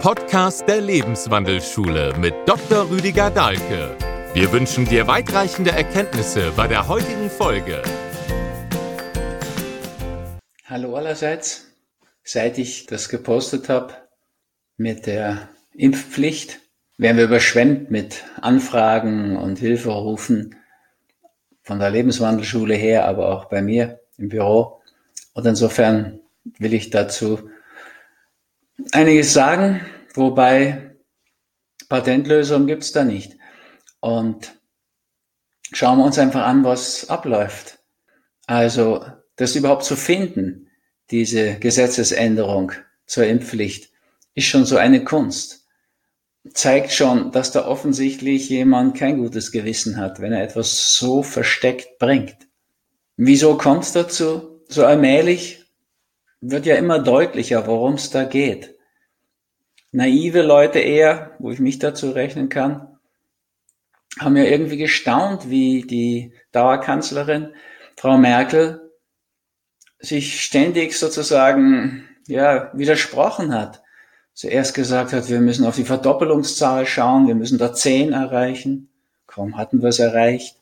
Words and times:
Podcast 0.00 0.66
der 0.66 0.80
Lebenswandelschule 0.80 2.14
mit 2.18 2.32
Dr. 2.46 2.88
Rüdiger 2.88 3.28
Dahlke. 3.30 3.94
Wir 4.32 4.50
wünschen 4.50 4.86
dir 4.86 5.06
weitreichende 5.06 5.72
Erkenntnisse 5.72 6.52
bei 6.56 6.66
der 6.66 6.88
heutigen 6.88 7.28
Folge. 7.28 7.82
Hallo 10.64 10.96
allerseits. 10.96 11.66
Seit 12.24 12.56
ich 12.56 12.86
das 12.86 13.10
gepostet 13.10 13.68
habe 13.68 13.92
mit 14.78 15.04
der 15.04 15.50
Impfpflicht, 15.74 16.60
werden 16.96 17.18
wir 17.18 17.24
überschwemmt 17.24 17.90
mit 17.90 18.24
Anfragen 18.40 19.36
und 19.36 19.58
Hilferufen 19.58 20.56
von 21.60 21.78
der 21.78 21.90
Lebenswandelschule 21.90 22.74
her, 22.74 23.04
aber 23.04 23.28
auch 23.28 23.50
bei 23.50 23.60
mir 23.60 24.00
im 24.16 24.30
Büro. 24.30 24.80
Und 25.34 25.44
insofern 25.44 26.20
will 26.58 26.72
ich 26.72 26.88
dazu 26.88 27.50
einiges 28.92 29.32
sagen, 29.32 29.80
wobei 30.14 30.96
Patentlösungen 31.88 32.66
gibt 32.66 32.82
es 32.82 32.92
da 32.92 33.04
nicht. 33.04 33.36
Und 34.00 34.58
schauen 35.72 35.98
wir 35.98 36.04
uns 36.04 36.18
einfach 36.18 36.46
an, 36.46 36.64
was 36.64 37.08
abläuft. 37.10 37.78
Also 38.46 39.04
das 39.36 39.56
überhaupt 39.56 39.84
zu 39.84 39.96
finden, 39.96 40.68
diese 41.10 41.58
Gesetzesänderung 41.58 42.72
zur 43.06 43.24
Impfpflicht, 43.24 43.90
ist 44.34 44.46
schon 44.46 44.64
so 44.64 44.76
eine 44.76 45.04
Kunst. 45.04 45.66
Zeigt 46.54 46.92
schon, 46.92 47.32
dass 47.32 47.52
da 47.52 47.66
offensichtlich 47.66 48.48
jemand 48.48 48.96
kein 48.96 49.18
gutes 49.18 49.52
Gewissen 49.52 49.98
hat, 49.98 50.20
wenn 50.20 50.32
er 50.32 50.42
etwas 50.42 50.94
so 50.94 51.22
versteckt 51.22 51.98
bringt. 51.98 52.36
Wieso 53.16 53.58
kommt 53.58 53.84
es 53.84 53.92
dazu? 53.92 54.62
So 54.68 54.86
allmählich 54.86 55.59
wird 56.40 56.66
ja 56.66 56.76
immer 56.76 56.98
deutlicher, 56.98 57.66
worum 57.66 57.94
es 57.94 58.10
da 58.10 58.24
geht. 58.24 58.76
Naive 59.92 60.42
Leute 60.42 60.78
eher, 60.78 61.32
wo 61.38 61.50
ich 61.50 61.58
mich 61.58 61.78
dazu 61.78 62.10
rechnen 62.10 62.48
kann, 62.48 62.98
haben 64.18 64.36
ja 64.36 64.44
irgendwie 64.44 64.76
gestaunt, 64.76 65.50
wie 65.50 65.82
die 65.82 66.32
Dauerkanzlerin 66.52 67.54
Frau 67.96 68.16
Merkel 68.16 68.90
sich 69.98 70.42
ständig 70.42 70.98
sozusagen 70.98 72.08
ja 72.26 72.70
widersprochen 72.72 73.54
hat. 73.54 73.82
Zuerst 74.32 74.74
gesagt 74.74 75.12
hat, 75.12 75.28
wir 75.28 75.40
müssen 75.40 75.66
auf 75.66 75.76
die 75.76 75.84
Verdoppelungszahl 75.84 76.86
schauen, 76.86 77.26
wir 77.26 77.34
müssen 77.34 77.58
da 77.58 77.74
zehn 77.74 78.12
erreichen. 78.12 78.88
Kaum 79.26 79.56
hatten 79.56 79.82
wir 79.82 79.90
es 79.90 79.98
erreicht. 79.98 80.56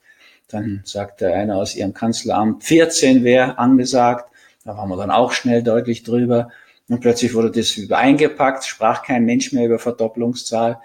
Dann 0.48 0.80
sagte 0.84 1.32
einer 1.32 1.56
aus 1.56 1.76
ihrem 1.76 1.94
Kanzleramt, 1.94 2.64
14 2.64 3.22
wäre 3.22 3.58
angesagt. 3.58 4.30
Da 4.69 4.77
waren 4.77 4.91
wir 4.91 4.98
dann 4.98 5.11
auch 5.11 5.33
schnell 5.33 5.62
deutlich 5.62 6.02
drüber. 6.02 6.50
Und 6.91 7.00
plötzlich 7.00 7.33
wurde 7.33 7.50
das 7.50 7.78
über 7.78 7.97
eingepackt, 7.97 8.66
sprach 8.66 9.02
kein 9.02 9.25
Mensch 9.25 9.50
mehr 9.50 9.64
über 9.64 9.78
Verdopplungszahl. 9.78 10.78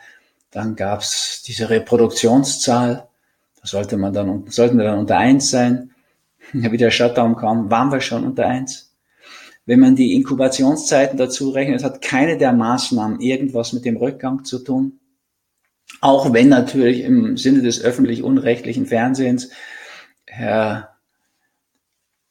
Dann 0.52 0.78
gab's 0.78 1.44
diese 1.46 1.70
Reproduktionszahl. 1.70 3.10
Da 3.60 3.68
sollte 3.68 3.98
man 3.98 4.14
dann, 4.14 4.46
sollten 4.48 4.78
wir 4.78 4.86
dann 4.86 5.00
unter 5.00 5.18
eins 5.18 5.50
sein. 5.50 5.90
Ja, 6.54 6.72
wie 6.72 6.78
der 6.78 6.92
Shutdown 6.92 7.36
kam, 7.36 7.72
waren 7.72 7.92
wir 7.92 8.00
schon 8.00 8.24
unter 8.24 8.46
eins. 8.46 8.94
Wenn 9.66 9.82
man 9.82 9.98
die 9.98 10.14
Inkubationszeiten 10.14 11.18
dazu 11.18 11.50
rechnet, 11.50 11.84
hat 11.84 12.02
keine 12.02 12.38
der 12.38 12.54
Maßnahmen 12.54 13.20
irgendwas 13.20 13.74
mit 13.74 13.84
dem 13.84 13.98
Rückgang 13.98 14.46
zu 14.46 14.60
tun. 14.60 15.00
Auch 16.00 16.32
wenn 16.32 16.48
natürlich 16.48 17.02
im 17.02 17.36
Sinne 17.36 17.62
des 17.62 17.82
öffentlich-unrechtlichen 17.82 18.86
Fernsehens 18.86 19.50
Herr 20.26 20.93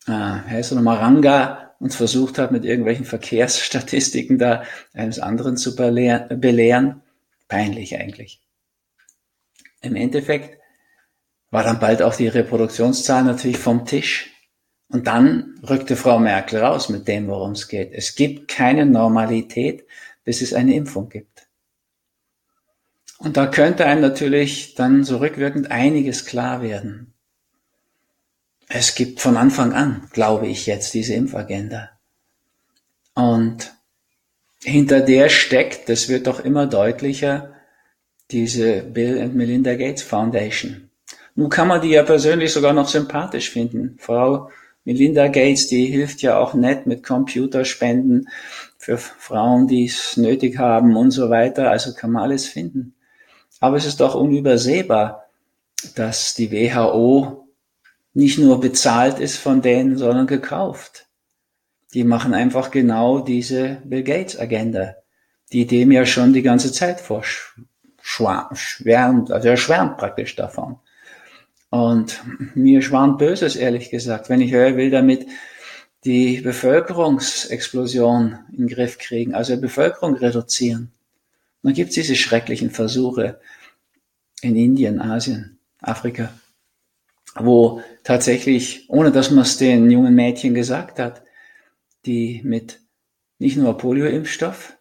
äh, 0.07 0.13
heißt 0.13 0.73
er 0.73 0.77
nochmal 0.77 0.99
Ranga, 0.99 1.75
uns 1.79 1.97
versucht 1.97 2.39
hat, 2.39 2.53
mit 2.53 2.65
irgendwelchen 2.65 3.05
Verkehrsstatistiken 3.05 4.39
da 4.39 4.63
eines 4.95 5.19
anderen 5.19 5.57
zu 5.57 5.75
belehren. 5.75 7.03
Peinlich 7.49 7.99
eigentlich. 7.99 8.41
Im 9.81 9.97
Endeffekt 9.97 10.59
war 11.51 11.65
dann 11.65 11.81
bald 11.81 12.01
auch 12.03 12.15
die 12.15 12.29
Reproduktionszahl 12.29 13.25
natürlich 13.25 13.59
vom 13.59 13.85
Tisch. 13.85 14.31
Und 14.89 15.07
dann 15.07 15.59
rückte 15.69 15.97
Frau 15.97 16.19
Merkel 16.19 16.61
raus 16.61 16.89
mit 16.89 17.09
dem, 17.09 17.27
worum 17.27 17.53
es 17.53 17.67
geht. 17.67 17.93
Es 17.93 18.15
gibt 18.15 18.49
keine 18.49 18.87
Normalität, 18.87 19.87
bis 20.23 20.41
es 20.43 20.55
eine 20.55 20.75
Impfung 20.75 21.09
gibt. 21.09 21.49
Und 23.19 23.37
da 23.37 23.47
könnte 23.47 23.87
einem 23.87 24.03
natürlich 24.03 24.75
dann 24.75 25.05
so 25.05 25.19
rückwirkend 25.19 25.71
einiges 25.71 26.27
klar 26.27 26.63
werden. 26.63 27.12
Es 28.75 28.95
gibt 28.95 29.21
von 29.21 29.37
Anfang 29.37 29.75
an, 29.75 30.09
glaube 30.13 30.47
ich 30.47 30.65
jetzt, 30.65 30.95
diese 30.95 31.13
Impfagenda. 31.13 31.91
Und 33.15 33.75
hinter 34.63 35.01
der 35.01 35.29
steckt, 35.29 35.91
das 35.91 36.09
wird 36.09 36.27
doch 36.27 36.41
immer 36.41 36.67
deutlicher, 36.67 37.53
diese 38.31 38.83
Bill 38.83 39.21
and 39.21 39.35
Melinda 39.35 39.75
Gates 39.75 40.03
Foundation. 40.03 40.89
Nun 41.35 41.51
kann 41.51 41.69
man 41.69 41.83
die 41.83 41.91
ja 41.91 42.03
persönlich 42.03 42.51
sogar 42.51 42.73
noch 42.73 42.89
sympathisch 42.89 43.51
finden. 43.51 43.99
Frau 44.01 44.49
Melinda 44.85 45.29
Gates, 45.29 45.67
die 45.69 45.85
hilft 45.87 46.23
ja 46.23 46.39
auch 46.39 46.55
nett 46.55 46.87
mit 46.87 47.03
Computerspenden 47.03 48.31
für 48.79 48.97
Frauen, 48.97 49.69
die 49.69 49.85
es 49.85 50.17
nötig 50.17 50.57
haben 50.57 50.97
und 50.97 51.11
so 51.11 51.29
weiter. 51.29 51.71
Also 51.71 51.93
kann 51.93 52.13
man 52.13 52.23
alles 52.23 52.47
finden. 52.47 52.95
Aber 53.61 53.77
es 53.77 53.85
ist 53.85 54.01
doch 54.01 54.15
unübersehbar, 54.15 55.27
dass 55.95 56.33
die 56.33 56.51
WHO 56.51 57.42
nicht 58.15 58.39
nur 58.39 58.61
bezahlt 58.61 59.19
ist 59.19 59.39
von 59.39 59.63
denen, 59.63 59.97
sondern 59.97 60.27
gekauft. 60.27 61.07
Die 61.95 62.05
machen 62.05 62.35
einfach 62.35 62.71
genau 62.71 63.21
diese 63.21 63.79
Bill 63.85 64.03
Gates 64.03 64.39
Agenda, 64.39 64.97
die 65.53 65.67
dem 65.67 65.91
ja 65.93 66.05
schon 66.07 66.33
die 66.33 66.43
ganze 66.43 66.73
Zeit 66.73 67.01
vorschwärmt, 67.01 69.31
also 69.31 69.49
er 69.49 69.57
schwärmt 69.57 69.99
praktisch 69.99 70.35
davon. 70.37 70.77
Und 71.71 72.23
mir 72.55 72.83
schwant 72.83 73.19
Böses, 73.19 73.57
ehrlich 73.57 73.91
gesagt, 73.91 74.29
wenn 74.29 74.43
ich 74.43 74.53
höre, 74.53 74.77
will 74.77 74.91
damit 74.91 75.27
die 76.05 76.41
Bevölkerungsexplosion 76.41 78.39
in 78.51 78.59
den 78.59 78.69
Griff 78.69 78.99
kriegen, 78.99 79.35
also 79.35 79.57
Bevölkerung 79.57 80.17
reduzieren. 80.17 80.93
dann 81.63 81.75
gibt 81.75 81.91
es 81.91 81.95
diese 81.95 82.17
schrecklichen 82.17 82.71
Versuche 82.71 83.39
in 84.43 84.57
Indien, 84.57 85.01
Asien, 85.01 85.59
Afrika 85.81 86.33
wo 87.37 87.83
tatsächlich, 88.05 88.89
ohne 88.89 89.13
dass 89.13 89.31
man 89.31 89.43
es 89.43 89.59
den 89.59 89.91
jungen 89.91 90.15
Mädchen 90.15 90.55
gesagt 90.55 90.99
hat, 90.99 91.23
die 92.05 92.41
mit 92.45 92.81
nicht 93.39 93.57
nur 93.57 93.77
Polioimpfstoff, 93.77 94.77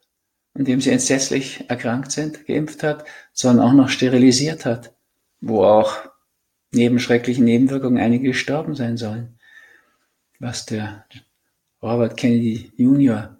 an 0.53 0.65
dem 0.65 0.81
sie 0.81 0.91
entsetzlich 0.91 1.69
erkrankt 1.69 2.11
sind, 2.11 2.45
geimpft 2.45 2.83
hat, 2.83 3.05
sondern 3.31 3.67
auch 3.67 3.73
noch 3.73 3.89
sterilisiert 3.89 4.65
hat, 4.65 4.93
wo 5.39 5.63
auch 5.63 5.97
neben 6.71 6.99
schrecklichen 6.99 7.45
Nebenwirkungen 7.45 8.01
einige 8.01 8.29
gestorben 8.29 8.75
sein 8.75 8.97
sollen, 8.97 9.39
was 10.39 10.65
der 10.65 11.05
Robert 11.81 12.17
Kennedy 12.17 12.71
Jr. 12.75 13.37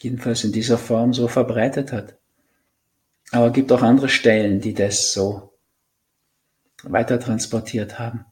jedenfalls 0.00 0.44
in 0.44 0.52
dieser 0.52 0.78
Form 0.78 1.12
so 1.12 1.28
verbreitet 1.28 1.92
hat. 1.92 2.16
Aber 3.32 3.48
es 3.48 3.52
gibt 3.52 3.70
auch 3.70 3.82
andere 3.82 4.08
Stellen, 4.08 4.60
die 4.60 4.74
das 4.74 5.12
so 5.12 5.52
weiter 6.82 7.20
transportiert 7.20 7.98
haben. 7.98 8.24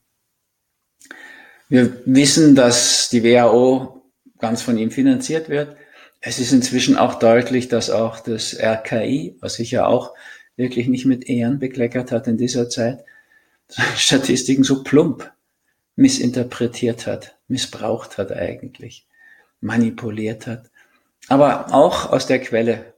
Wir 1.68 2.00
wissen, 2.06 2.54
dass 2.54 3.10
die 3.10 3.22
WHO 3.22 4.02
ganz 4.38 4.62
von 4.62 4.78
ihm 4.78 4.90
finanziert 4.90 5.48
wird. 5.48 5.76
Es 6.20 6.38
ist 6.38 6.52
inzwischen 6.52 6.96
auch 6.96 7.14
deutlich, 7.14 7.68
dass 7.68 7.90
auch 7.90 8.20
das 8.20 8.58
RKI, 8.58 9.36
was 9.40 9.54
sich 9.54 9.70
ja 9.70 9.86
auch 9.86 10.14
wirklich 10.56 10.88
nicht 10.88 11.04
mit 11.04 11.28
Ehren 11.28 11.58
bekleckert 11.58 12.10
hat 12.10 12.26
in 12.26 12.38
dieser 12.38 12.68
Zeit, 12.68 13.04
Statistiken 13.96 14.64
so 14.64 14.82
plump 14.82 15.30
missinterpretiert 15.94 17.06
hat, 17.06 17.36
missbraucht 17.48 18.18
hat 18.18 18.32
eigentlich, 18.32 19.06
manipuliert 19.60 20.46
hat. 20.46 20.70
Aber 21.28 21.74
auch 21.74 22.10
aus 22.10 22.26
der 22.26 22.40
Quelle 22.40 22.94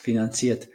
finanziert. 0.00 0.68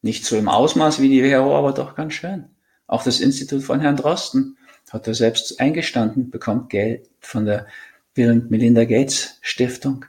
Nicht 0.00 0.24
so 0.24 0.36
im 0.36 0.48
Ausmaß 0.48 1.00
wie 1.00 1.08
die 1.08 1.22
WHO, 1.22 1.56
aber 1.56 1.72
doch 1.72 1.94
ganz 1.94 2.14
schön. 2.14 2.46
Auch 2.88 3.04
das 3.04 3.20
Institut 3.20 3.62
von 3.62 3.80
Herrn 3.80 3.96
Drosten 3.96 4.58
hat 4.92 5.08
er 5.08 5.14
selbst 5.14 5.58
eingestanden, 5.58 6.30
bekommt 6.30 6.68
Geld 6.68 7.08
von 7.20 7.46
der 7.46 7.66
Bill 8.14 8.30
und 8.30 8.50
Melinda 8.50 8.84
Gates 8.84 9.38
Stiftung. 9.40 10.04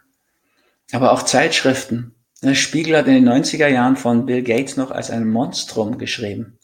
Aber 0.91 1.13
auch 1.13 1.24
Zeitschriften. 1.24 2.15
Der 2.41 2.56
Spiegel 2.56 2.97
hat 2.97 3.07
in 3.07 3.13
den 3.13 3.30
90er 3.30 3.68
Jahren 3.68 3.95
von 3.95 4.25
Bill 4.25 4.44
Gates 4.44 4.75
noch 4.75 4.91
als 4.91 5.09
ein 5.09 5.30
Monstrum 5.30 5.97
geschrieben. 5.97 6.59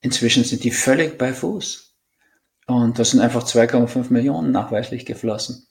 Inzwischen 0.00 0.44
sind 0.44 0.62
die 0.62 0.70
völlig 0.70 1.18
bei 1.18 1.32
Fuß. 1.32 1.94
Und 2.66 3.00
das 3.00 3.10
sind 3.10 3.20
einfach 3.20 3.44
2,5 3.44 4.12
Millionen 4.12 4.52
nachweislich 4.52 5.04
geflossen. 5.04 5.66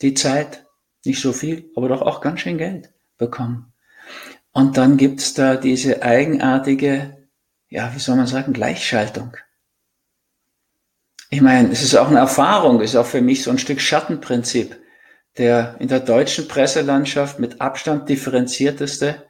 Die 0.00 0.14
Zeit, 0.14 0.64
nicht 1.04 1.20
so 1.20 1.32
viel, 1.32 1.68
aber 1.74 1.88
doch 1.88 2.02
auch 2.02 2.20
ganz 2.20 2.40
schön 2.40 2.58
Geld 2.58 2.92
bekommen. 3.18 3.72
Und 4.52 4.76
dann 4.76 4.96
gibt's 4.96 5.34
da 5.34 5.56
diese 5.56 6.02
eigenartige, 6.02 7.28
ja, 7.68 7.92
wie 7.94 7.98
soll 7.98 8.16
man 8.16 8.28
sagen, 8.28 8.52
Gleichschaltung 8.52 9.36
ich 11.30 11.40
meine, 11.40 11.70
es 11.70 11.82
ist 11.82 11.94
auch 11.94 12.08
eine 12.08 12.18
Erfahrung, 12.18 12.80
ist 12.80 12.96
auch 12.96 13.06
für 13.06 13.20
mich 13.20 13.42
so 13.42 13.50
ein 13.50 13.58
Stück 13.58 13.80
Schattenprinzip. 13.80 14.76
Der 15.36 15.76
in 15.78 15.88
der 15.88 16.00
deutschen 16.00 16.48
Presselandschaft 16.48 17.38
mit 17.38 17.60
Abstand 17.60 18.08
differenzierteste 18.08 19.24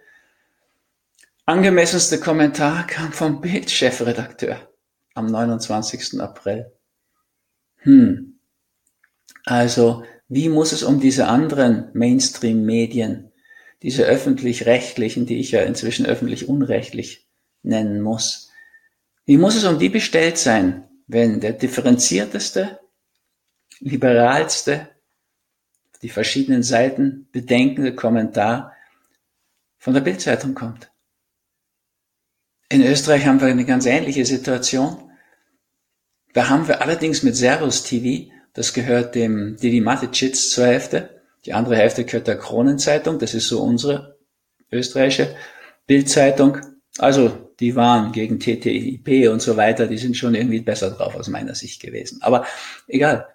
angemessenste 1.44 2.20
Kommentar 2.20 2.86
kam 2.86 3.12
vom 3.12 3.40
Bild-Chefredakteur 3.40 4.68
am 5.14 5.26
29. 5.26 6.20
April. 6.20 6.72
Hm. 7.78 8.38
Also, 9.44 10.04
wie 10.28 10.48
muss 10.48 10.72
es 10.72 10.82
um 10.82 11.00
diese 11.00 11.26
anderen 11.26 11.90
Mainstream-Medien, 11.94 13.32
diese 13.82 14.04
öffentlich-rechtlichen, 14.04 15.26
die 15.26 15.40
ich 15.40 15.50
ja 15.50 15.62
inzwischen 15.62 16.04
öffentlich-unrechtlich 16.04 17.26
nennen 17.62 18.02
muss, 18.02 18.50
wie 19.24 19.38
muss 19.38 19.56
es 19.56 19.64
um 19.64 19.78
die 19.78 19.88
bestellt 19.88 20.38
sein, 20.38 20.87
wenn 21.08 21.40
der 21.40 21.54
differenzierteste, 21.54 22.78
liberalste, 23.80 24.88
die 26.02 26.10
verschiedenen 26.10 26.62
Seiten 26.62 27.28
bedenkende 27.32 27.94
Kommentar 27.94 28.72
von 29.78 29.94
der 29.94 30.02
Bildzeitung 30.02 30.54
kommt? 30.54 30.92
In 32.68 32.84
Österreich 32.84 33.26
haben 33.26 33.40
wir 33.40 33.48
eine 33.48 33.64
ganz 33.64 33.86
ähnliche 33.86 34.26
Situation. 34.26 35.10
Da 36.34 36.50
haben 36.50 36.68
wir 36.68 36.82
allerdings 36.82 37.22
mit 37.22 37.34
Servus 37.34 37.82
TV, 37.82 38.30
das 38.52 38.74
gehört 38.74 39.14
dem 39.14 39.56
Didi 39.56 39.80
Matitschitz 39.80 40.50
zur 40.50 40.66
Hälfte, 40.66 41.22
die 41.46 41.54
andere 41.54 41.76
Hälfte 41.76 42.04
gehört 42.04 42.26
der 42.26 42.36
Kronenzeitung, 42.36 43.18
das 43.18 43.32
ist 43.32 43.48
so 43.48 43.62
unsere 43.62 44.18
österreichische 44.70 45.34
Bildzeitung. 45.86 46.58
Also 46.98 47.47
die 47.60 47.74
waren 47.74 48.12
gegen 48.12 48.38
TTIP 48.38 49.30
und 49.30 49.42
so 49.42 49.56
weiter, 49.56 49.86
die 49.86 49.98
sind 49.98 50.16
schon 50.16 50.34
irgendwie 50.34 50.60
besser 50.60 50.90
drauf 50.90 51.16
aus 51.16 51.28
meiner 51.28 51.54
Sicht 51.54 51.82
gewesen. 51.82 52.22
Aber 52.22 52.46
egal. 52.86 53.28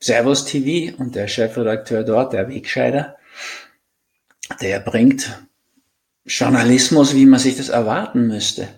Servus 0.00 0.44
TV 0.44 0.94
und 0.98 1.14
der 1.14 1.28
Chefredakteur 1.28 2.02
dort, 2.04 2.34
der 2.34 2.48
Wegscheider, 2.48 3.16
der 4.60 4.80
bringt 4.80 5.46
Journalismus, 6.26 7.14
wie 7.14 7.24
man 7.24 7.40
sich 7.40 7.56
das 7.56 7.70
erwarten 7.70 8.26
müsste. 8.26 8.68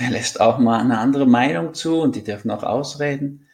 Der 0.00 0.10
lässt 0.10 0.40
auch 0.40 0.58
mal 0.58 0.80
eine 0.80 0.98
andere 0.98 1.26
Meinung 1.26 1.74
zu 1.74 2.00
und 2.00 2.16
die 2.16 2.24
dürfen 2.24 2.50
auch 2.50 2.64
ausreden. 2.64 3.46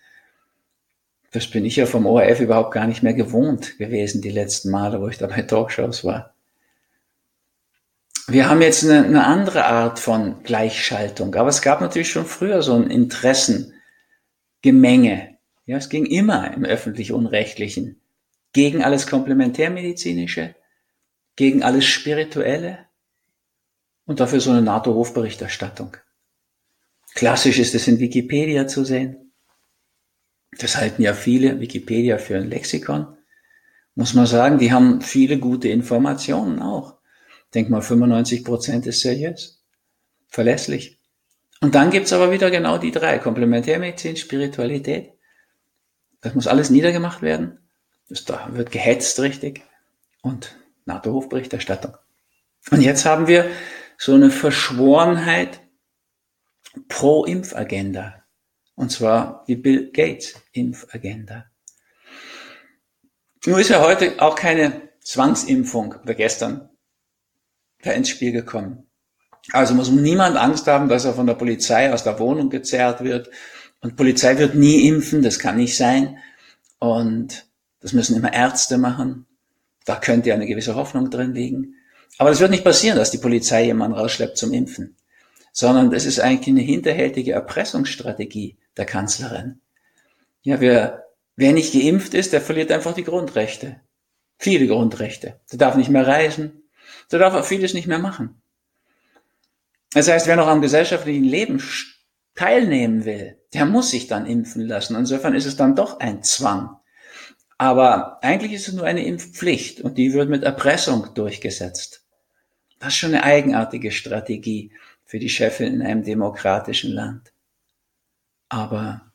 Das 1.32 1.46
bin 1.46 1.64
ich 1.64 1.76
ja 1.76 1.86
vom 1.86 2.06
ORF 2.06 2.40
überhaupt 2.40 2.72
gar 2.72 2.86
nicht 2.86 3.02
mehr 3.02 3.14
gewohnt 3.14 3.78
gewesen, 3.78 4.22
die 4.22 4.30
letzten 4.30 4.70
Male, 4.70 5.00
wo 5.00 5.08
ich 5.08 5.18
da 5.18 5.26
bei 5.26 5.42
Talkshows 5.42 6.04
war. 6.04 6.34
Wir 8.30 8.48
haben 8.48 8.62
jetzt 8.62 8.84
eine, 8.84 9.04
eine 9.04 9.26
andere 9.26 9.64
Art 9.64 9.98
von 9.98 10.44
Gleichschaltung, 10.44 11.34
aber 11.34 11.48
es 11.48 11.62
gab 11.62 11.80
natürlich 11.80 12.10
schon 12.10 12.26
früher 12.26 12.62
so 12.62 12.74
ein 12.74 12.88
Interessengemenge. 12.88 13.74
Ja, 15.66 15.76
es 15.76 15.88
ging 15.88 16.06
immer 16.06 16.54
im 16.54 16.64
öffentlich-unrechtlichen 16.64 18.00
gegen 18.52 18.84
alles 18.84 19.08
Komplementärmedizinische, 19.08 20.54
gegen 21.36 21.62
alles 21.62 21.86
Spirituelle, 21.86 22.90
und 24.10 24.18
dafür 24.18 24.40
so 24.40 24.50
eine 24.50 24.62
NATO-Hofberichterstattung. 24.62 25.96
Klassisch 27.14 27.60
ist 27.60 27.76
es 27.76 27.86
in 27.86 28.00
Wikipedia 28.00 28.66
zu 28.66 28.84
sehen. 28.84 29.30
Das 30.58 30.76
halten 30.76 31.02
ja 31.02 31.14
viele 31.14 31.60
Wikipedia 31.60 32.18
für 32.18 32.36
ein 32.36 32.48
Lexikon. 32.48 33.06
Muss 33.94 34.14
man 34.14 34.26
sagen, 34.26 34.58
die 34.58 34.72
haben 34.72 35.00
viele 35.00 35.38
gute 35.38 35.68
Informationen 35.68 36.60
auch. 36.60 36.96
Denk 37.54 37.70
mal, 37.70 37.82
95 37.82 38.44
Prozent 38.44 38.86
ist 38.86 39.00
seriös, 39.00 39.62
verlässlich. 40.28 41.00
Und 41.60 41.74
dann 41.74 41.90
gibt's 41.90 42.12
aber 42.12 42.32
wieder 42.32 42.50
genau 42.50 42.78
die 42.78 42.90
drei. 42.90 43.18
Komplementärmedizin, 43.18 44.16
Spiritualität. 44.16 45.12
Das 46.20 46.34
muss 46.34 46.46
alles 46.46 46.70
niedergemacht 46.70 47.22
werden. 47.22 47.58
Das, 48.08 48.24
da 48.24 48.48
wird 48.52 48.70
gehetzt 48.70 49.20
richtig. 49.20 49.62
Und 50.22 50.56
NATO-Hofberichterstattung. 50.86 51.96
Und 52.70 52.80
jetzt 52.82 53.04
haben 53.04 53.26
wir 53.26 53.50
so 53.98 54.14
eine 54.14 54.30
Verschworenheit 54.30 55.60
pro 56.88 57.24
Impfagenda. 57.24 58.24
Und 58.74 58.90
zwar 58.90 59.44
die 59.46 59.56
Bill 59.56 59.90
Gates 59.92 60.34
Impfagenda. 60.52 61.46
Nur 63.44 63.60
ist 63.60 63.70
ja 63.70 63.82
heute 63.82 64.20
auch 64.22 64.34
keine 64.34 64.88
Zwangsimpfung 65.02 65.94
oder 66.02 66.14
gestern 66.14 66.69
da 67.82 67.92
ins 67.92 68.08
Spiel 68.08 68.32
gekommen. 68.32 68.86
Also 69.52 69.74
muss 69.74 69.90
niemand 69.90 70.36
Angst 70.36 70.66
haben, 70.66 70.88
dass 70.88 71.04
er 71.04 71.14
von 71.14 71.26
der 71.26 71.34
Polizei 71.34 71.92
aus 71.92 72.04
der 72.04 72.18
Wohnung 72.18 72.50
gezerrt 72.50 73.02
wird. 73.02 73.30
Und 73.80 73.96
Polizei 73.96 74.38
wird 74.38 74.54
nie 74.54 74.86
impfen, 74.86 75.22
das 75.22 75.38
kann 75.38 75.56
nicht 75.56 75.76
sein. 75.76 76.18
Und 76.78 77.46
das 77.80 77.92
müssen 77.92 78.16
immer 78.16 78.32
Ärzte 78.32 78.78
machen. 78.78 79.26
Da 79.86 79.96
könnte 79.96 80.28
ja 80.28 80.34
eine 80.34 80.46
gewisse 80.46 80.74
Hoffnung 80.74 81.10
drin 81.10 81.34
liegen. 81.34 81.74
Aber 82.18 82.30
es 82.30 82.40
wird 82.40 82.50
nicht 82.50 82.64
passieren, 82.64 82.98
dass 82.98 83.10
die 83.10 83.18
Polizei 83.18 83.64
jemanden 83.64 83.96
rausschleppt 83.96 84.36
zum 84.36 84.52
Impfen, 84.52 84.96
sondern 85.52 85.92
es 85.94 86.04
ist 86.04 86.20
eigentlich 86.20 86.48
eine 86.48 86.60
hinterhältige 86.60 87.32
Erpressungsstrategie 87.32 88.58
der 88.76 88.84
Kanzlerin. 88.84 89.60
Ja, 90.42 90.60
wer, 90.60 91.06
wer 91.36 91.52
nicht 91.52 91.72
geimpft 91.72 92.14
ist, 92.14 92.32
der 92.32 92.40
verliert 92.40 92.72
einfach 92.72 92.94
die 92.94 93.04
Grundrechte. 93.04 93.80
Viele 94.38 94.66
Grundrechte. 94.66 95.40
Der 95.50 95.58
darf 95.58 95.76
nicht 95.76 95.90
mehr 95.90 96.06
reisen. 96.06 96.62
Der 97.10 97.18
darf 97.18 97.34
auch 97.34 97.44
vieles 97.44 97.74
nicht 97.74 97.86
mehr 97.86 97.98
machen. 97.98 98.40
Das 99.92 100.08
heißt, 100.08 100.26
wer 100.26 100.36
noch 100.36 100.46
am 100.46 100.60
gesellschaftlichen 100.60 101.24
Leben 101.24 101.62
teilnehmen 102.34 103.04
will, 103.04 103.38
der 103.52 103.66
muss 103.66 103.90
sich 103.90 104.06
dann 104.06 104.26
impfen 104.26 104.66
lassen. 104.66 104.94
Insofern 104.94 105.34
ist 105.34 105.46
es 105.46 105.56
dann 105.56 105.74
doch 105.74 105.98
ein 105.98 106.22
Zwang. 106.22 106.76
Aber 107.58 108.22
eigentlich 108.22 108.52
ist 108.52 108.68
es 108.68 108.74
nur 108.74 108.86
eine 108.86 109.04
Impfpflicht 109.04 109.80
und 109.80 109.98
die 109.98 110.12
wird 110.12 110.30
mit 110.30 110.44
Erpressung 110.44 111.12
durchgesetzt. 111.14 112.06
Das 112.78 112.94
ist 112.94 112.98
schon 112.98 113.14
eine 113.14 113.24
eigenartige 113.24 113.90
Strategie 113.90 114.72
für 115.04 115.18
die 115.18 115.28
Chefin 115.28 115.74
in 115.74 115.82
einem 115.82 116.04
demokratischen 116.04 116.92
Land. 116.92 117.32
Aber 118.48 119.12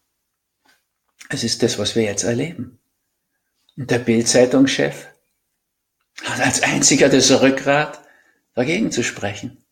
es 1.30 1.44
ist 1.44 1.64
das, 1.64 1.80
was 1.80 1.96
wir 1.96 2.04
jetzt 2.04 2.24
erleben. 2.24 2.80
Und 3.78 3.90
der 3.90 4.00
Bildzeitungschef 4.00 5.08
hat 6.24 6.40
als 6.40 6.64
einziger 6.64 7.10
das 7.10 7.30
Rückgrat, 7.42 8.02
dagegen 8.54 8.92
zu 8.92 9.04
sprechen. 9.04 9.64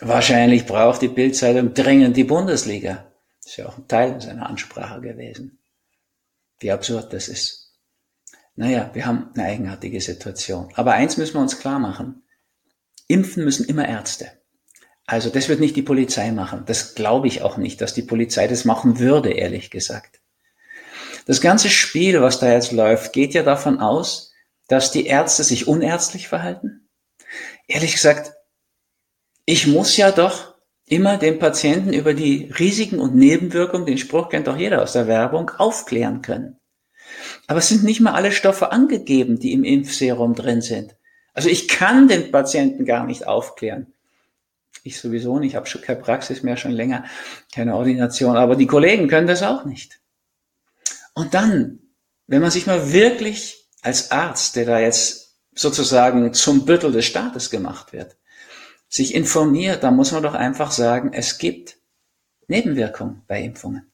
Wahrscheinlich 0.00 0.66
braucht 0.66 1.02
die 1.02 1.08
Bildzeitung 1.08 1.74
dringend 1.74 2.16
die 2.16 2.24
Bundesliga. 2.24 3.12
Das 3.42 3.52
ist 3.52 3.56
ja 3.56 3.66
auch 3.66 3.78
ein 3.78 3.88
Teil 3.88 4.20
seiner 4.20 4.48
Ansprache 4.48 5.00
gewesen 5.00 5.58
wie 6.60 6.72
absurd 6.72 7.12
das 7.12 7.28
ist. 7.28 7.72
Naja, 8.54 8.90
wir 8.94 9.04
haben 9.06 9.30
eine 9.34 9.44
eigenartige 9.44 10.00
Situation. 10.00 10.68
Aber 10.74 10.92
eins 10.92 11.16
müssen 11.16 11.34
wir 11.34 11.40
uns 11.40 11.58
klar 11.58 11.78
machen. 11.78 12.22
Impfen 13.06 13.44
müssen 13.44 13.66
immer 13.66 13.86
Ärzte. 13.86 14.30
Also 15.04 15.30
das 15.30 15.48
wird 15.48 15.60
nicht 15.60 15.76
die 15.76 15.82
Polizei 15.82 16.32
machen. 16.32 16.64
Das 16.66 16.94
glaube 16.94 17.28
ich 17.28 17.42
auch 17.42 17.58
nicht, 17.58 17.80
dass 17.80 17.94
die 17.94 18.02
Polizei 18.02 18.48
das 18.48 18.64
machen 18.64 18.98
würde, 18.98 19.30
ehrlich 19.30 19.70
gesagt. 19.70 20.20
Das 21.26 21.40
ganze 21.40 21.68
Spiel, 21.68 22.20
was 22.22 22.40
da 22.40 22.50
jetzt 22.50 22.72
läuft, 22.72 23.12
geht 23.12 23.34
ja 23.34 23.42
davon 23.42 23.78
aus, 23.78 24.32
dass 24.68 24.90
die 24.90 25.06
Ärzte 25.06 25.44
sich 25.44 25.68
unärztlich 25.68 26.28
verhalten. 26.28 26.88
Ehrlich 27.68 27.92
gesagt, 27.94 28.32
ich 29.44 29.66
muss 29.66 29.96
ja 29.96 30.10
doch 30.10 30.54
immer 30.86 31.16
den 31.16 31.38
Patienten 31.38 31.92
über 31.92 32.14
die 32.14 32.50
Risiken 32.58 33.00
und 33.00 33.14
Nebenwirkungen, 33.14 33.86
den 33.86 33.98
Spruch 33.98 34.28
kennt 34.28 34.46
doch 34.46 34.56
jeder 34.56 34.82
aus 34.82 34.92
der 34.92 35.06
Werbung, 35.06 35.50
aufklären 35.50 36.22
können. 36.22 36.58
Aber 37.46 37.58
es 37.58 37.68
sind 37.68 37.84
nicht 37.84 38.00
mal 38.00 38.14
alle 38.14 38.32
Stoffe 38.32 38.72
angegeben, 38.72 39.38
die 39.38 39.52
im 39.52 39.64
Impfserum 39.64 40.34
drin 40.34 40.62
sind. 40.62 40.96
Also 41.34 41.48
ich 41.48 41.68
kann 41.68 42.08
den 42.08 42.30
Patienten 42.30 42.84
gar 42.84 43.04
nicht 43.04 43.26
aufklären. 43.26 43.92
Ich 44.82 45.00
sowieso 45.00 45.38
nicht, 45.38 45.50
ich 45.50 45.56
habe 45.56 45.68
keine 45.80 46.00
Praxis 46.00 46.42
mehr, 46.42 46.56
schon 46.56 46.72
länger, 46.72 47.04
keine 47.52 47.74
Ordination, 47.74 48.36
aber 48.36 48.56
die 48.56 48.66
Kollegen 48.66 49.08
können 49.08 49.26
das 49.26 49.42
auch 49.42 49.64
nicht. 49.64 50.00
Und 51.14 51.34
dann, 51.34 51.80
wenn 52.26 52.42
man 52.42 52.50
sich 52.50 52.66
mal 52.66 52.92
wirklich 52.92 53.65
als 53.86 54.10
Arzt, 54.10 54.56
der 54.56 54.66
da 54.66 54.80
jetzt 54.80 55.36
sozusagen 55.54 56.34
zum 56.34 56.64
Büttel 56.66 56.90
des 56.90 57.06
Staates 57.06 57.50
gemacht 57.50 57.92
wird, 57.92 58.16
sich 58.88 59.14
informiert, 59.14 59.84
da 59.84 59.90
muss 59.90 60.12
man 60.12 60.24
doch 60.24 60.34
einfach 60.34 60.72
sagen, 60.72 61.12
es 61.12 61.38
gibt 61.38 61.76
Nebenwirkungen 62.48 63.22
bei 63.26 63.40
Impfungen. 63.42 63.90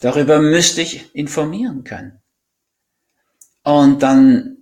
Darüber 0.00 0.40
müsste 0.40 0.82
ich 0.82 1.14
informieren 1.14 1.84
können. 1.84 2.20
Und 3.62 4.02
dann, 4.02 4.58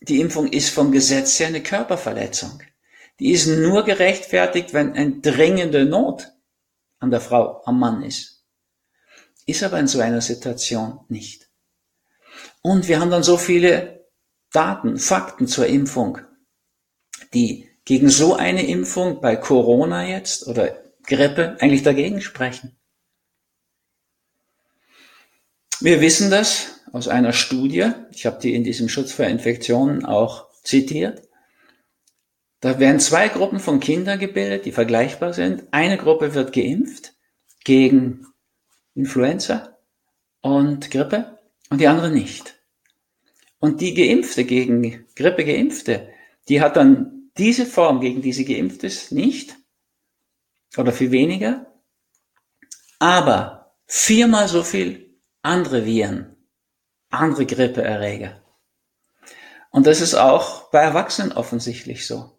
die 0.00 0.20
Impfung 0.20 0.46
ist 0.46 0.70
vom 0.70 0.92
Gesetz 0.92 1.38
her 1.40 1.48
eine 1.48 1.62
Körperverletzung. 1.62 2.62
Die 3.18 3.32
ist 3.32 3.46
nur 3.46 3.84
gerechtfertigt, 3.84 4.74
wenn 4.74 4.92
eine 4.92 5.20
dringende 5.20 5.84
Not 5.84 6.32
an 7.00 7.10
der 7.10 7.20
Frau, 7.20 7.62
am 7.64 7.80
Mann 7.80 8.02
ist. 8.02 8.44
Ist 9.46 9.62
aber 9.62 9.78
in 9.78 9.88
so 9.88 10.00
einer 10.00 10.20
Situation 10.20 11.00
nicht. 11.08 11.48
Und 12.62 12.88
wir 12.88 13.00
haben 13.00 13.10
dann 13.10 13.22
so 13.22 13.36
viele 13.36 13.93
Daten, 14.54 14.98
Fakten 14.98 15.46
zur 15.46 15.66
Impfung, 15.66 16.18
die 17.34 17.68
gegen 17.84 18.08
so 18.08 18.34
eine 18.34 18.66
Impfung 18.66 19.20
bei 19.20 19.36
Corona 19.36 20.06
jetzt 20.06 20.46
oder 20.46 20.76
Grippe 21.02 21.56
eigentlich 21.60 21.82
dagegen 21.82 22.20
sprechen. 22.20 22.76
Wir 25.80 26.00
wissen 26.00 26.30
das 26.30 26.80
aus 26.92 27.08
einer 27.08 27.32
Studie, 27.32 27.90
ich 28.12 28.26
habe 28.26 28.40
die 28.40 28.54
in 28.54 28.64
diesem 28.64 28.88
Schutz 28.88 29.12
vor 29.12 29.26
Infektionen 29.26 30.04
auch 30.04 30.46
zitiert, 30.62 31.22
Da 32.60 32.78
werden 32.78 32.98
zwei 32.98 33.28
Gruppen 33.28 33.60
von 33.60 33.78
Kindern 33.78 34.18
gebildet, 34.18 34.64
die 34.64 34.72
vergleichbar 34.72 35.34
sind. 35.34 35.64
Eine 35.70 35.98
Gruppe 35.98 36.32
wird 36.32 36.54
geimpft 36.54 37.12
gegen 37.62 38.26
Influenza 38.94 39.76
und 40.40 40.90
Grippe 40.90 41.40
und 41.68 41.82
die 41.82 41.88
andere 41.88 42.10
nicht. 42.10 42.63
Und 43.64 43.80
die 43.80 43.94
Geimpfte 43.94 44.44
gegen 44.44 45.06
Grippe 45.16 45.42
Geimpfte, 45.42 46.12
die 46.50 46.60
hat 46.60 46.76
dann 46.76 47.30
diese 47.38 47.64
Form, 47.64 48.02
gegen 48.02 48.20
die 48.20 48.34
sie 48.34 48.44
nicht 49.10 49.56
oder 50.76 50.92
viel 50.92 51.10
weniger, 51.12 51.72
aber 52.98 53.74
viermal 53.86 54.48
so 54.48 54.62
viel 54.62 55.18
andere 55.40 55.86
Viren, 55.86 56.36
andere 57.08 57.46
Grippeerreger. 57.46 58.42
Und 59.70 59.86
das 59.86 60.02
ist 60.02 60.14
auch 60.14 60.70
bei 60.70 60.80
Erwachsenen 60.80 61.32
offensichtlich 61.32 62.06
so. 62.06 62.38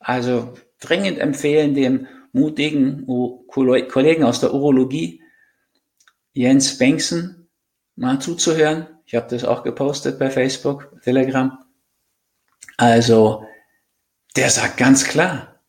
Also 0.00 0.52
dringend 0.80 1.18
empfehlen 1.18 1.72
dem 1.74 2.08
mutigen 2.32 3.06
Kollegen 3.46 4.24
aus 4.24 4.40
der 4.40 4.52
Urologie, 4.52 5.22
Jens 6.34 6.76
Bengtsen, 6.76 7.48
mal 7.96 8.20
zuzuhören. 8.20 8.86
Ich 9.12 9.16
habe 9.16 9.28
das 9.28 9.44
auch 9.44 9.62
gepostet 9.62 10.18
bei 10.18 10.30
Facebook, 10.30 10.90
Telegram. 11.02 11.58
Also, 12.78 13.44
der 14.36 14.48
sagt 14.48 14.78
ganz 14.78 15.04
klar, 15.04 15.60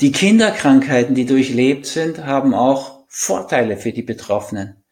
die 0.00 0.12
Kinderkrankheiten, 0.12 1.14
die 1.14 1.26
durchlebt 1.26 1.84
sind, 1.84 2.24
haben 2.24 2.54
auch 2.54 3.04
Vorteile 3.06 3.76
für 3.76 3.92
die 3.92 4.02
Betroffenen. 4.02 4.82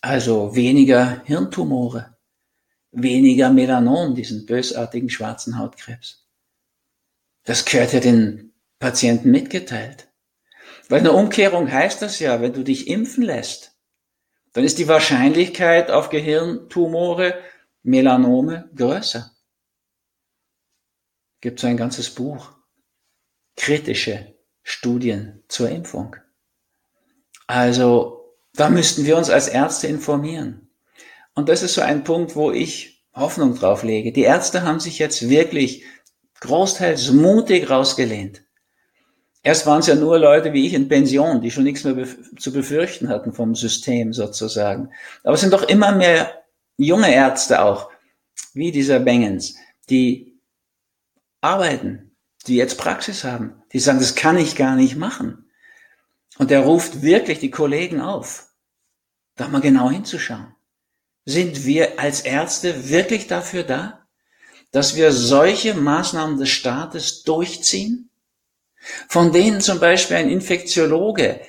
Also 0.00 0.56
weniger 0.56 1.22
Hirntumore, 1.26 2.16
weniger 2.92 3.50
Melanom, 3.50 4.14
diesen 4.14 4.46
bösartigen 4.46 5.10
schwarzen 5.10 5.58
Hautkrebs. 5.58 6.26
Das 7.44 7.66
gehört 7.66 7.92
ja 7.92 8.00
den 8.00 8.54
Patienten 8.78 9.30
mitgeteilt. 9.30 10.08
Weil 10.88 11.00
eine 11.00 11.12
Umkehrung 11.12 11.70
heißt 11.70 12.00
das 12.00 12.20
ja, 12.20 12.40
wenn 12.40 12.54
du 12.54 12.64
dich 12.64 12.88
impfen 12.88 13.22
lässt, 13.22 13.73
dann 14.54 14.64
ist 14.64 14.78
die 14.78 14.88
Wahrscheinlichkeit 14.88 15.90
auf 15.90 16.08
Gehirntumore, 16.08 17.38
Melanome 17.82 18.70
größer. 18.74 19.30
Gibt 21.40 21.58
es 21.58 21.64
ein 21.64 21.76
ganzes 21.76 22.08
Buch. 22.08 22.52
Kritische 23.56 24.34
Studien 24.62 25.42
zur 25.48 25.68
Impfung. 25.68 26.16
Also, 27.46 28.32
da 28.54 28.70
müssten 28.70 29.04
wir 29.04 29.16
uns 29.18 29.28
als 29.28 29.48
Ärzte 29.48 29.88
informieren. 29.88 30.70
Und 31.34 31.48
das 31.48 31.62
ist 31.62 31.74
so 31.74 31.82
ein 31.82 32.04
Punkt, 32.04 32.36
wo 32.36 32.52
ich 32.52 33.04
Hoffnung 33.12 33.56
drauf 33.56 33.82
lege. 33.82 34.12
Die 34.12 34.22
Ärzte 34.22 34.62
haben 34.62 34.80
sich 34.80 35.00
jetzt 35.00 35.28
wirklich 35.28 35.84
großteils 36.40 37.10
mutig 37.10 37.68
rausgelehnt. 37.68 38.43
Erst 39.44 39.66
waren 39.66 39.80
es 39.80 39.86
ja 39.86 39.94
nur 39.94 40.18
Leute 40.18 40.52
wie 40.52 40.66
ich 40.66 40.74
in 40.74 40.88
Pension, 40.88 41.40
die 41.40 41.50
schon 41.50 41.62
nichts 41.64 41.84
mehr 41.84 41.94
bef 41.94 42.16
zu 42.36 42.52
befürchten 42.52 43.08
hatten 43.08 43.32
vom 43.32 43.54
System 43.54 44.12
sozusagen. 44.12 44.90
Aber 45.22 45.34
es 45.34 45.40
sind 45.40 45.52
doch 45.52 45.62
immer 45.62 45.92
mehr 45.92 46.42
junge 46.76 47.14
Ärzte 47.14 47.62
auch, 47.62 47.90
wie 48.52 48.72
dieser 48.72 48.98
Bengens, 48.98 49.56
die 49.90 50.40
arbeiten, 51.40 52.16
die 52.46 52.56
jetzt 52.56 52.78
Praxis 52.78 53.22
haben, 53.22 53.62
die 53.72 53.78
sagen, 53.78 54.00
das 54.00 54.16
kann 54.16 54.38
ich 54.38 54.56
gar 54.56 54.74
nicht 54.74 54.96
machen. 54.96 55.50
Und 56.38 56.50
er 56.50 56.60
ruft 56.60 57.02
wirklich 57.02 57.38
die 57.38 57.50
Kollegen 57.50 58.00
auf, 58.00 58.48
da 59.36 59.46
mal 59.46 59.60
genau 59.60 59.90
hinzuschauen. 59.90 60.54
Sind 61.26 61.64
wir 61.64 62.00
als 62.00 62.22
Ärzte 62.22 62.88
wirklich 62.88 63.28
dafür 63.28 63.62
da? 63.62 64.04
dass 64.74 64.96
wir 64.96 65.12
solche 65.12 65.72
Maßnahmen 65.74 66.36
des 66.36 66.48
Staates 66.48 67.22
durchziehen, 67.22 68.10
von 69.08 69.32
denen 69.32 69.60
zum 69.60 69.80
Beispiel 69.80 70.16
ein 70.16 70.30
Infektiologe, 70.30 71.40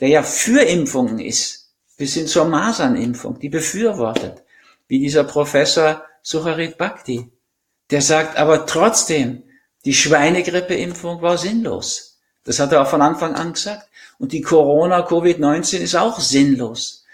der 0.00 0.08
ja 0.08 0.22
für 0.22 0.62
Impfungen 0.62 1.18
ist, 1.18 1.70
bis 1.96 2.14
hin 2.14 2.26
zur 2.26 2.46
Masernimpfung, 2.46 3.38
die 3.38 3.48
befürwortet, 3.48 4.42
wie 4.88 4.98
dieser 4.98 5.24
Professor 5.24 6.04
Sucharit 6.22 6.78
Bhakti, 6.78 7.30
der 7.90 8.02
sagt 8.02 8.36
aber 8.36 8.66
trotzdem, 8.66 9.42
die 9.84 9.94
Schweinegrippeimpfung 9.94 11.22
war 11.22 11.38
sinnlos. 11.38 12.20
Das 12.44 12.58
hat 12.58 12.72
er 12.72 12.82
auch 12.82 12.88
von 12.88 13.02
Anfang 13.02 13.34
an 13.34 13.52
gesagt. 13.52 13.88
Und 14.18 14.32
die 14.32 14.42
Corona, 14.42 15.06
Covid-19 15.06 15.78
ist 15.78 15.96
auch 15.96 16.20
sinnlos. 16.20 17.04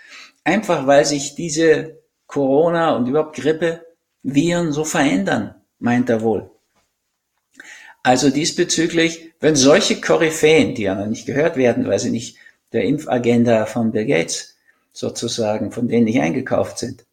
Einfach 0.44 0.86
weil 0.86 1.04
sich 1.04 1.34
diese 1.34 1.98
Corona 2.26 2.96
und 2.96 3.06
überhaupt 3.06 3.36
Grippe 3.36 3.84
Viren 4.22 4.72
so 4.72 4.84
verändern, 4.84 5.54
meint 5.78 6.10
er 6.10 6.20
wohl. 6.22 6.50
Also 8.06 8.30
diesbezüglich, 8.30 9.32
wenn 9.40 9.56
solche 9.56 10.00
Koryphäen, 10.00 10.76
die 10.76 10.82
ja 10.82 10.94
noch 10.94 11.08
nicht 11.08 11.26
gehört 11.26 11.56
werden, 11.56 11.88
weil 11.88 11.98
sie 11.98 12.10
nicht 12.10 12.36
der 12.72 12.84
Impfagenda 12.84 13.66
von 13.66 13.90
Bill 13.90 14.06
Gates 14.06 14.54
sozusagen, 14.92 15.72
von 15.72 15.88
denen 15.88 16.04
nicht 16.04 16.20
eingekauft 16.20 16.78
sind. 16.78 17.04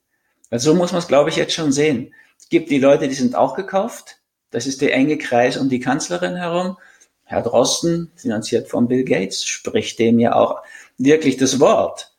Also 0.51 0.69
so 0.69 0.77
muss 0.77 0.91
man 0.91 0.99
es, 0.99 1.07
glaube 1.07 1.31
ich, 1.31 1.35
jetzt 1.35 1.55
schon 1.55 1.71
sehen. 1.71 2.13
Es 2.39 2.47
gibt 2.47 2.69
die 2.69 2.77
Leute, 2.77 3.07
die 3.07 3.15
sind 3.15 3.33
auch 3.33 3.55
gekauft. 3.55 4.17
Das 4.51 4.67
ist 4.67 4.81
der 4.81 4.93
enge 4.93 5.17
Kreis 5.17 5.57
um 5.57 5.67
die 5.67 5.79
Kanzlerin 5.79 6.35
herum. 6.35 6.77
Herr 7.23 7.41
Drosten, 7.41 8.11
finanziert 8.15 8.67
von 8.67 8.87
Bill 8.87 9.03
Gates, 9.03 9.45
spricht 9.45 9.97
dem 9.97 10.19
ja 10.19 10.35
auch 10.35 10.61
wirklich 10.99 11.37
das 11.37 11.59
Wort. 11.59 12.13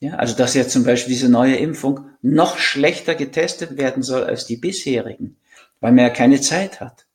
Ja, 0.00 0.16
also 0.16 0.36
dass 0.36 0.52
jetzt 0.52 0.72
zum 0.72 0.84
Beispiel 0.84 1.14
diese 1.14 1.30
neue 1.30 1.56
Impfung 1.56 2.00
noch 2.20 2.58
schlechter 2.58 3.14
getestet 3.14 3.78
werden 3.78 4.02
soll 4.02 4.24
als 4.24 4.44
die 4.44 4.58
bisherigen, 4.58 5.38
weil 5.80 5.92
man 5.92 6.04
ja 6.04 6.10
keine 6.10 6.42
Zeit 6.42 6.80
hat. 6.80 7.06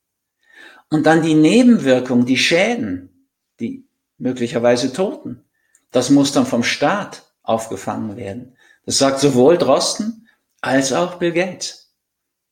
Und 0.90 1.06
dann 1.06 1.22
die 1.22 1.34
Nebenwirkungen, 1.34 2.26
die 2.26 2.38
Schäden, 2.38 3.28
die 3.60 3.88
möglicherweise 4.18 4.94
Toten, 4.94 5.44
das 5.92 6.10
muss 6.10 6.32
dann 6.32 6.46
vom 6.46 6.64
Staat 6.64 7.24
aufgefangen 7.44 8.18
werden. 8.18 8.56
Das 8.86 8.98
sagt 8.98 9.20
sowohl 9.20 9.58
Drosten 9.58 10.28
als 10.62 10.94
auch 10.94 11.16
Bill 11.16 11.32
Gates. 11.32 11.94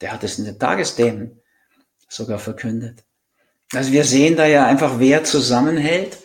Der 0.01 0.11
hat 0.11 0.23
es 0.23 0.39
in 0.39 0.45
den 0.45 0.59
Tagesthemen 0.59 1.41
sogar 2.07 2.39
verkündet. 2.39 3.03
Also 3.73 3.91
wir 3.91 4.03
sehen 4.03 4.35
da 4.35 4.45
ja 4.45 4.65
einfach, 4.65 4.99
wer 4.99 5.23
zusammenhält 5.23 6.17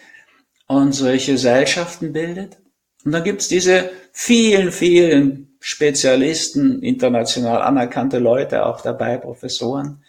und 0.66 0.92
solche 0.92 1.32
Gesellschaften 1.32 2.12
bildet. 2.12 2.58
Und 3.04 3.12
dann 3.12 3.24
gibt's 3.24 3.48
diese 3.48 3.90
vielen, 4.12 4.70
vielen 4.70 5.56
Spezialisten, 5.60 6.82
international 6.82 7.62
anerkannte 7.62 8.18
Leute 8.18 8.66
auch 8.66 8.80
dabei, 8.80 9.16
Professoren, 9.16 10.04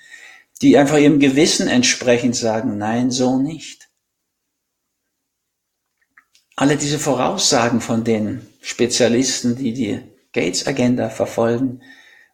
die 0.61 0.77
einfach 0.77 0.97
ihrem 0.97 1.19
Gewissen 1.19 1.67
entsprechend 1.67 2.35
sagen, 2.35 2.77
nein, 2.77 3.11
so 3.11 3.39
nicht. 3.39 3.89
Alle 6.55 6.75
diese 6.75 6.99
Voraussagen 6.99 7.79
von 7.79 8.03
den 8.03 8.45
Spezialisten, 8.61 9.55
die 9.55 9.73
die 9.73 10.01
Gates-Agenda 10.33 11.09
verfolgen, 11.09 11.81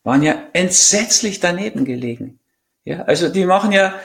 waren 0.04 0.24
ja 0.24 0.50
entsetzlich 0.54 1.40
daneben 1.40 1.86
gelegen. 1.86 2.40
Ja, 2.84 3.04
also 3.04 3.30
die 3.30 3.46
machen 3.46 3.72
ja 3.72 4.00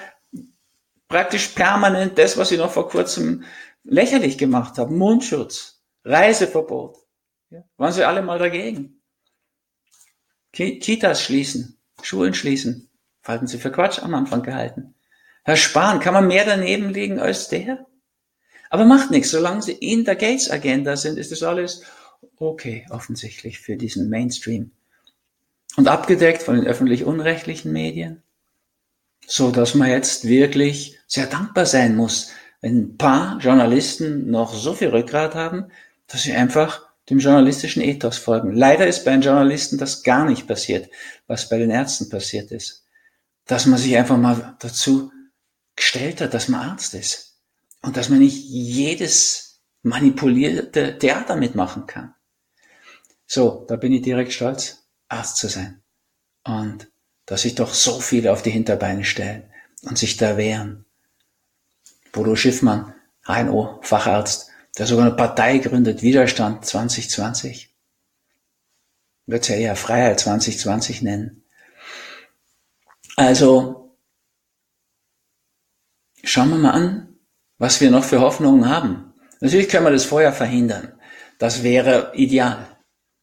praktisch 1.08 1.48
permanent 1.48 2.18
das, 2.18 2.36
was 2.36 2.50
sie 2.50 2.58
noch 2.58 2.70
vor 2.70 2.88
kurzem 2.88 3.44
lächerlich 3.84 4.36
gemacht 4.36 4.78
haben. 4.78 4.98
Mundschutz, 4.98 5.82
Reiseverbot. 6.04 6.98
Ja, 7.50 7.64
waren 7.78 7.92
sie 7.92 8.04
alle 8.04 8.22
mal 8.22 8.38
dagegen. 8.38 9.02
Kitas 10.52 11.22
schließen, 11.22 11.78
Schulen 12.02 12.34
schließen. 12.34 12.89
Halten 13.24 13.46
sie 13.46 13.58
für 13.58 13.70
Quatsch 13.72 14.02
am 14.02 14.14
Anfang 14.14 14.42
gehalten. 14.42 14.94
Herr 15.44 15.56
Spahn, 15.56 16.00
kann 16.00 16.14
man 16.14 16.26
mehr 16.26 16.44
daneben 16.44 16.90
liegen 16.90 17.18
als 17.18 17.48
der? 17.48 17.86
Aber 18.70 18.84
macht 18.84 19.10
nichts, 19.10 19.30
solange 19.30 19.62
sie 19.62 19.72
in 19.72 20.04
der 20.04 20.16
Gates-Agenda 20.16 20.96
sind, 20.96 21.18
ist 21.18 21.32
das 21.32 21.42
alles 21.42 21.82
okay, 22.36 22.86
offensichtlich 22.90 23.58
für 23.58 23.76
diesen 23.76 24.08
Mainstream. 24.08 24.70
Und 25.76 25.88
abgedeckt 25.88 26.42
von 26.42 26.56
den 26.56 26.66
öffentlich-unrechtlichen 26.66 27.72
Medien, 27.72 28.22
so 29.26 29.50
dass 29.50 29.74
man 29.74 29.88
jetzt 29.88 30.26
wirklich 30.26 30.98
sehr 31.06 31.26
dankbar 31.26 31.66
sein 31.66 31.96
muss, 31.96 32.30
wenn 32.60 32.78
ein 32.78 32.96
paar 32.96 33.38
Journalisten 33.38 34.30
noch 34.30 34.54
so 34.54 34.74
viel 34.74 34.88
Rückgrat 34.88 35.34
haben, 35.34 35.70
dass 36.06 36.22
sie 36.22 36.32
einfach 36.32 36.90
dem 37.08 37.18
journalistischen 37.18 37.82
Ethos 37.82 38.18
folgen. 38.18 38.52
Leider 38.52 38.86
ist 38.86 39.04
bei 39.04 39.12
den 39.12 39.22
Journalisten 39.22 39.78
das 39.78 40.02
gar 40.02 40.24
nicht 40.24 40.46
passiert, 40.46 40.90
was 41.26 41.48
bei 41.48 41.58
den 41.58 41.70
Ärzten 41.70 42.08
passiert 42.08 42.50
ist. 42.50 42.79
Dass 43.46 43.66
man 43.66 43.78
sich 43.78 43.96
einfach 43.96 44.16
mal 44.16 44.56
dazu 44.60 45.10
gestellt 45.76 46.20
hat, 46.20 46.34
dass 46.34 46.48
man 46.48 46.70
Arzt 46.70 46.94
ist. 46.94 47.40
Und 47.82 47.96
dass 47.96 48.08
man 48.08 48.18
nicht 48.18 48.44
jedes 48.44 49.62
manipulierte 49.82 50.98
Theater 50.98 51.36
mitmachen 51.36 51.86
kann. 51.86 52.14
So, 53.26 53.64
da 53.68 53.76
bin 53.76 53.92
ich 53.92 54.02
direkt 54.02 54.32
stolz, 54.32 54.86
Arzt 55.08 55.36
zu 55.36 55.48
sein. 55.48 55.82
Und 56.44 56.90
dass 57.26 57.42
sich 57.42 57.54
doch 57.54 57.72
so 57.72 58.00
viele 58.00 58.32
auf 58.32 58.42
die 58.42 58.50
Hinterbeine 58.50 59.04
stellen 59.04 59.50
und 59.82 59.96
sich 59.96 60.16
da 60.16 60.36
wehren. 60.36 60.84
Bodo 62.12 62.34
Schiffmann, 62.34 62.94
HNO-Facharzt, 63.24 64.50
der 64.76 64.86
sogar 64.86 65.06
eine 65.06 65.14
Partei 65.14 65.58
gründet, 65.58 66.02
Widerstand 66.02 66.64
2020. 66.64 67.74
Wird 69.26 69.48
ja 69.48 69.54
eher 69.54 69.76
Freiheit 69.76 70.20
2020 70.20 71.02
nennen. 71.02 71.39
Also 73.20 73.98
schauen 76.24 76.48
wir 76.48 76.56
mal 76.56 76.70
an, 76.70 77.18
was 77.58 77.82
wir 77.82 77.90
noch 77.90 78.04
für 78.04 78.22
Hoffnungen 78.22 78.66
haben. 78.66 79.12
Natürlich 79.40 79.68
können 79.68 79.84
wir 79.84 79.90
das 79.90 80.06
vorher 80.06 80.32
verhindern. 80.32 80.94
Das 81.38 81.62
wäre 81.62 82.12
ideal. 82.14 82.66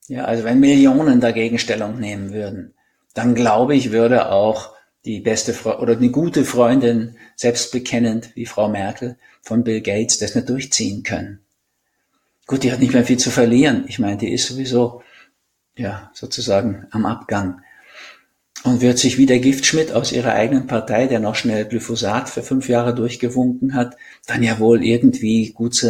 Ja, 0.08 0.26
also 0.26 0.44
wenn 0.44 0.60
Millionen 0.60 1.20
dagegen 1.20 1.58
Stellung 1.58 2.00
nehmen 2.00 2.32
würden, 2.32 2.76
dann 3.16 3.34
glaube 3.34 3.76
ich, 3.76 3.92
würde 3.92 4.32
auch 4.32 4.76
die 5.04 5.20
beste 5.20 5.52
Fre 5.52 5.80
oder 5.80 5.94
eine 5.94 6.12
gute 6.12 6.46
Freundin, 6.46 7.18
selbstbekennend 7.36 8.36
wie 8.36 8.46
Frau 8.46 8.70
Merkel 8.70 9.18
von 9.42 9.64
Bill 9.64 9.82
Gates, 9.82 10.20
das 10.20 10.36
nicht 10.36 10.48
durchziehen 10.48 11.02
können. 11.02 11.40
Gut, 12.46 12.62
die 12.62 12.72
hat 12.72 12.82
nicht 12.82 12.94
mehr 12.94 13.04
viel 13.04 13.18
zu 13.18 13.32
verlieren. 13.32 13.86
Ich 13.88 13.98
meine, 13.98 14.18
die 14.18 14.32
ist 14.32 14.48
sowieso, 14.48 15.02
ja, 15.76 16.12
sozusagen 16.14 16.86
am 16.92 17.08
Abgang. 17.08 17.64
Und 18.64 18.82
wird 18.82 18.98
sich 18.98 19.18
wie 19.18 19.28
der 19.28 19.40
Giftschmidt 19.40 19.92
aus 19.92 20.12
ihrer 20.12 20.34
eigenen 20.34 20.68
Partei, 20.68 21.08
der 21.08 21.20
noch 21.20 21.36
schnell 21.36 21.66
Glyphosat 21.66 22.30
für 22.30 22.42
fünf 22.42 22.68
Jahre 22.68 22.94
durchgewunken 22.94 23.76
hat, 23.76 23.96
dann 24.26 24.44
ja 24.44 24.60
wohl 24.60 24.84
irgendwie 24.84 25.52
gut 25.52 25.86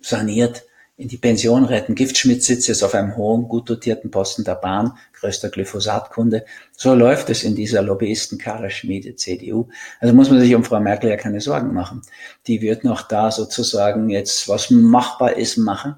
saniert 0.00 0.64
in 1.00 1.08
die 1.08 1.16
Pension 1.16 1.64
retten. 1.64 1.94
Giftschmidt 1.94 2.44
sitzt 2.44 2.68
jetzt 2.68 2.82
auf 2.82 2.94
einem 2.94 3.16
hohen, 3.16 3.48
gut 3.48 3.70
dotierten 3.70 4.10
Posten 4.10 4.44
der 4.44 4.56
Bahn, 4.56 4.98
größter 5.18 5.48
Glyphosatkunde. 5.48 6.44
So 6.76 6.94
läuft 6.94 7.30
es 7.30 7.42
in 7.42 7.54
dieser 7.54 7.80
Lobbyistenkarre-Schmiede 7.80 9.16
CDU. 9.16 9.68
Also 9.98 10.14
muss 10.14 10.28
man 10.28 10.40
sich 10.40 10.54
um 10.54 10.62
Frau 10.62 10.78
Merkel 10.78 11.08
ja 11.08 11.16
keine 11.16 11.40
Sorgen 11.40 11.72
machen. 11.72 12.02
Die 12.46 12.60
wird 12.60 12.84
noch 12.84 13.00
da 13.00 13.30
sozusagen 13.30 14.10
jetzt, 14.10 14.46
was 14.50 14.70
machbar 14.70 15.38
ist, 15.38 15.56
machen. 15.56 15.96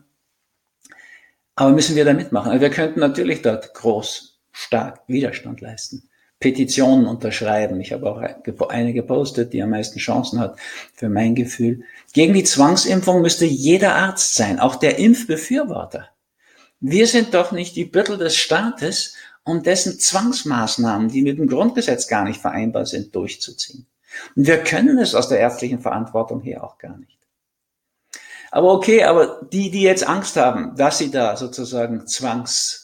Aber 1.57 1.73
müssen 1.73 1.97
wir 1.97 2.05
da 2.05 2.13
mitmachen? 2.13 2.53
Also 2.53 2.61
wir 2.63 2.71
könnten 2.71 3.01
natürlich 3.01 3.43
dort 3.43 3.75
groß, 3.75 4.32
stark 4.53 5.01
Widerstand 5.07 5.61
leisten. 5.61 6.09
Petitionen 6.43 7.07
unterschreiben. 7.07 7.81
Ich 7.81 7.93
habe 7.93 8.11
auch 8.11 8.69
eine 8.69 8.93
gepostet, 8.93 9.53
die 9.53 9.63
am 9.63 9.71
meisten 9.71 9.99
Chancen 9.99 10.41
hat, 10.41 10.59
für 10.93 11.09
mein 11.09 11.35
Gefühl. 11.35 11.85
Gegen 12.13 12.35
die 12.35 12.45
Zwangsimpfung 12.45 13.23
müsste 13.23 13.47
jeder 13.47 13.95
Arzt 13.95 14.35
sein, 14.35 14.59
auch 14.59 14.75
der 14.75 14.99
Impfbefürworter. 14.99 16.09
Wir 16.81 17.07
sind 17.07 17.33
doch 17.33 17.53
nicht 17.53 17.77
die 17.77 17.85
Büttel 17.85 18.19
des 18.19 18.37
Staates, 18.37 19.15
um 19.45 19.63
dessen 19.63 19.99
Zwangsmaßnahmen, 19.99 21.09
die 21.09 21.23
mit 21.23 21.39
dem 21.39 21.47
Grundgesetz 21.47 22.09
gar 22.09 22.25
nicht 22.25 22.41
vereinbar 22.41 22.87
sind, 22.87 23.15
durchzuziehen. 23.15 23.87
Und 24.37 24.47
wir 24.47 24.59
können 24.59 24.99
es 24.99 25.15
aus 25.15 25.29
der 25.29 25.39
ärztlichen 25.39 25.81
Verantwortung 25.81 26.41
her 26.43 26.65
auch 26.65 26.79
gar 26.79 26.99
nicht. 26.99 27.19
Aber 28.51 28.73
okay, 28.75 29.05
aber 29.05 29.41
die, 29.51 29.71
die 29.71 29.83
jetzt 29.83 30.07
Angst 30.07 30.37
haben, 30.37 30.77
dass 30.77 30.99
sie 30.99 31.11
da 31.11 31.37
sozusagen 31.37 32.07
zwangs 32.07 32.82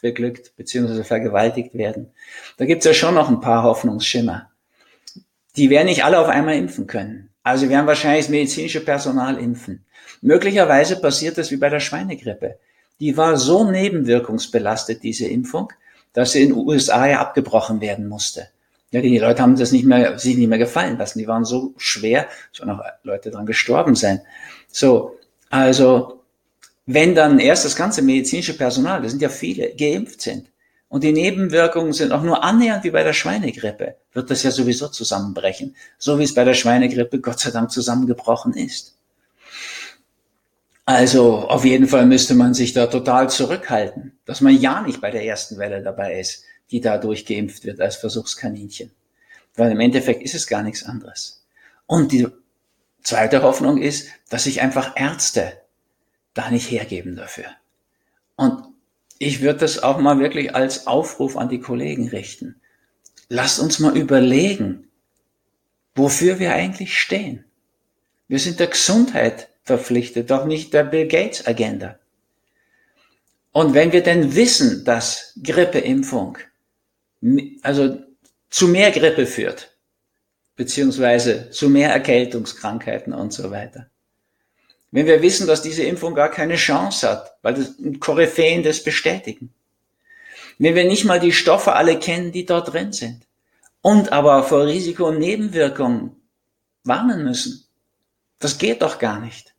beglückt 0.00 0.56
bzw. 0.56 1.02
vergewaltigt 1.04 1.74
werden. 1.74 2.10
Da 2.56 2.64
gibt's 2.64 2.84
ja 2.84 2.94
schon 2.94 3.14
noch 3.14 3.28
ein 3.28 3.40
paar 3.40 3.62
Hoffnungsschimmer. 3.62 4.50
Die 5.56 5.70
werden 5.70 5.86
nicht 5.86 6.04
alle 6.04 6.18
auf 6.18 6.28
einmal 6.28 6.56
impfen 6.56 6.86
können. 6.86 7.30
Also 7.42 7.64
wir 7.64 7.70
werden 7.70 7.86
wahrscheinlich 7.86 8.26
das 8.26 8.30
medizinische 8.30 8.84
Personal 8.84 9.38
impfen. 9.38 9.84
Möglicherweise 10.20 11.00
passiert 11.00 11.38
das 11.38 11.50
wie 11.50 11.56
bei 11.56 11.68
der 11.68 11.80
Schweinegrippe. 11.80 12.58
Die 13.00 13.16
war 13.16 13.36
so 13.36 13.70
nebenwirkungsbelastet, 13.70 15.02
diese 15.02 15.26
Impfung, 15.26 15.72
dass 16.12 16.32
sie 16.32 16.42
in 16.42 16.50
den 16.50 16.58
USA 16.58 17.06
ja 17.06 17.20
abgebrochen 17.20 17.80
werden 17.80 18.08
musste. 18.08 18.48
Ja, 18.90 19.00
die 19.02 19.18
Leute 19.18 19.42
haben 19.42 19.56
das 19.56 19.70
nicht 19.70 19.84
mehr, 19.84 20.18
sich 20.18 20.36
nicht 20.36 20.48
mehr 20.48 20.58
gefallen 20.58 20.96
lassen. 20.96 21.18
Die 21.18 21.28
waren 21.28 21.44
so 21.44 21.74
schwer, 21.76 22.26
sollen 22.52 22.70
auch 22.70 22.82
Leute 23.02 23.30
dran 23.30 23.46
gestorben 23.46 23.94
sein. 23.94 24.20
So, 24.68 25.18
also 25.50 26.17
wenn 26.90 27.14
dann 27.14 27.38
erst 27.38 27.66
das 27.66 27.76
ganze 27.76 28.00
medizinische 28.00 28.56
Personal, 28.56 29.02
das 29.02 29.10
sind 29.10 29.20
ja 29.20 29.28
viele, 29.28 29.74
geimpft 29.76 30.22
sind 30.22 30.46
und 30.88 31.04
die 31.04 31.12
Nebenwirkungen 31.12 31.92
sind 31.92 32.12
auch 32.12 32.22
nur 32.22 32.42
annähernd 32.42 32.82
wie 32.82 32.90
bei 32.90 33.02
der 33.02 33.12
Schweinegrippe, 33.12 33.96
wird 34.14 34.30
das 34.30 34.42
ja 34.42 34.50
sowieso 34.50 34.88
zusammenbrechen, 34.88 35.76
so 35.98 36.18
wie 36.18 36.22
es 36.22 36.32
bei 36.32 36.44
der 36.44 36.54
Schweinegrippe 36.54 37.20
Gott 37.20 37.40
sei 37.40 37.50
Dank 37.50 37.70
zusammengebrochen 37.70 38.54
ist. 38.54 38.94
Also 40.86 41.46
auf 41.48 41.66
jeden 41.66 41.88
Fall 41.88 42.06
müsste 42.06 42.34
man 42.34 42.54
sich 42.54 42.72
da 42.72 42.86
total 42.86 43.28
zurückhalten, 43.28 44.16
dass 44.24 44.40
man 44.40 44.58
ja 44.58 44.80
nicht 44.80 45.02
bei 45.02 45.10
der 45.10 45.26
ersten 45.26 45.58
Welle 45.58 45.82
dabei 45.82 46.18
ist, 46.18 46.44
die 46.70 46.80
dadurch 46.80 47.26
geimpft 47.26 47.66
wird 47.66 47.82
als 47.82 47.96
Versuchskaninchen. 47.96 48.92
Weil 49.56 49.72
im 49.72 49.80
Endeffekt 49.80 50.22
ist 50.22 50.34
es 50.34 50.46
gar 50.46 50.62
nichts 50.62 50.84
anderes. 50.84 51.44
Und 51.84 52.12
die 52.12 52.28
zweite 53.02 53.42
Hoffnung 53.42 53.76
ist, 53.76 54.08
dass 54.30 54.44
sich 54.44 54.62
einfach 54.62 54.92
Ärzte 54.96 55.52
da 56.34 56.50
nicht 56.50 56.70
hergeben 56.70 57.16
dafür. 57.16 57.46
Und 58.36 58.62
ich 59.18 59.40
würde 59.40 59.60
das 59.60 59.82
auch 59.82 59.98
mal 59.98 60.18
wirklich 60.20 60.54
als 60.54 60.86
Aufruf 60.86 61.36
an 61.36 61.48
die 61.48 61.60
Kollegen 61.60 62.08
richten. 62.08 62.60
Lasst 63.28 63.58
uns 63.58 63.78
mal 63.78 63.96
überlegen, 63.96 64.88
wofür 65.94 66.38
wir 66.38 66.54
eigentlich 66.54 66.98
stehen. 66.98 67.44
Wir 68.28 68.38
sind 68.38 68.60
der 68.60 68.68
Gesundheit 68.68 69.48
verpflichtet, 69.64 70.30
doch 70.30 70.44
nicht 70.44 70.72
der 70.72 70.84
Bill 70.84 71.08
Gates 71.08 71.46
Agenda. 71.46 71.98
Und 73.52 73.74
wenn 73.74 73.92
wir 73.92 74.02
denn 74.02 74.34
wissen, 74.34 74.84
dass 74.84 75.38
Grippeimpfung 75.42 76.38
also 77.62 77.98
zu 78.50 78.68
mehr 78.68 78.90
Grippe 78.92 79.26
führt, 79.26 79.76
beziehungsweise 80.56 81.50
zu 81.50 81.68
mehr 81.68 81.90
Erkältungskrankheiten 81.90 83.12
und 83.12 83.32
so 83.32 83.50
weiter, 83.50 83.90
wenn 84.90 85.06
wir 85.06 85.22
wissen, 85.22 85.46
dass 85.46 85.62
diese 85.62 85.82
Impfung 85.82 86.14
gar 86.14 86.30
keine 86.30 86.56
Chance 86.56 87.08
hat, 87.08 87.36
weil 87.42 87.54
das 87.54 87.74
Koryphäen 88.00 88.62
das 88.62 88.82
bestätigen. 88.82 89.52
Wenn 90.58 90.74
wir 90.74 90.84
nicht 90.84 91.04
mal 91.04 91.20
die 91.20 91.32
Stoffe 91.32 91.74
alle 91.74 91.98
kennen, 91.98 92.32
die 92.32 92.46
dort 92.46 92.72
drin 92.72 92.92
sind 92.92 93.26
und 93.82 94.12
aber 94.12 94.42
vor 94.42 94.66
Risiko 94.66 95.08
und 95.08 95.18
Nebenwirkungen 95.18 96.16
warnen 96.84 97.22
müssen. 97.22 97.64
Das 98.38 98.58
geht 98.58 98.82
doch 98.82 98.98
gar 98.98 99.20
nicht. 99.20 99.54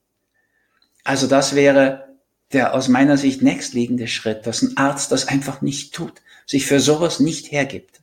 Also 1.04 1.28
das 1.28 1.56
wäre 1.56 2.10
der 2.52 2.74
aus 2.74 2.88
meiner 2.88 3.18
Sicht 3.18 3.42
nächstliegende 3.42 4.08
Schritt, 4.08 4.48
dass 4.48 4.62
ein 4.62 4.76
Arzt 4.78 5.12
das 5.12 5.28
einfach 5.28 5.62
nicht 5.62 5.94
tut, 5.94 6.13
sich 6.46 6.65
für 6.65 6.80
sowas 6.80 7.20
nicht 7.20 7.52
hergibt. 7.52 8.02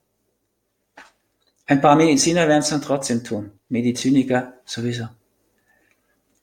Ein 1.67 1.81
paar 1.81 1.97
Mediziner 1.97 2.47
werden 2.47 2.61
es 2.61 2.69
dann 2.69 2.83
trotzdem 2.83 3.25
tun, 3.25 3.51
Mediziniker 3.69 4.55
sowieso. 4.65 5.09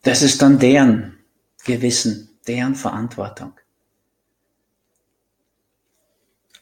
Das 0.03 0.21
ist 0.21 0.41
dann 0.41 0.59
deren 0.59 1.17
Gewissen, 1.65 2.29
deren 2.47 2.75
Verantwortung. 2.75 3.53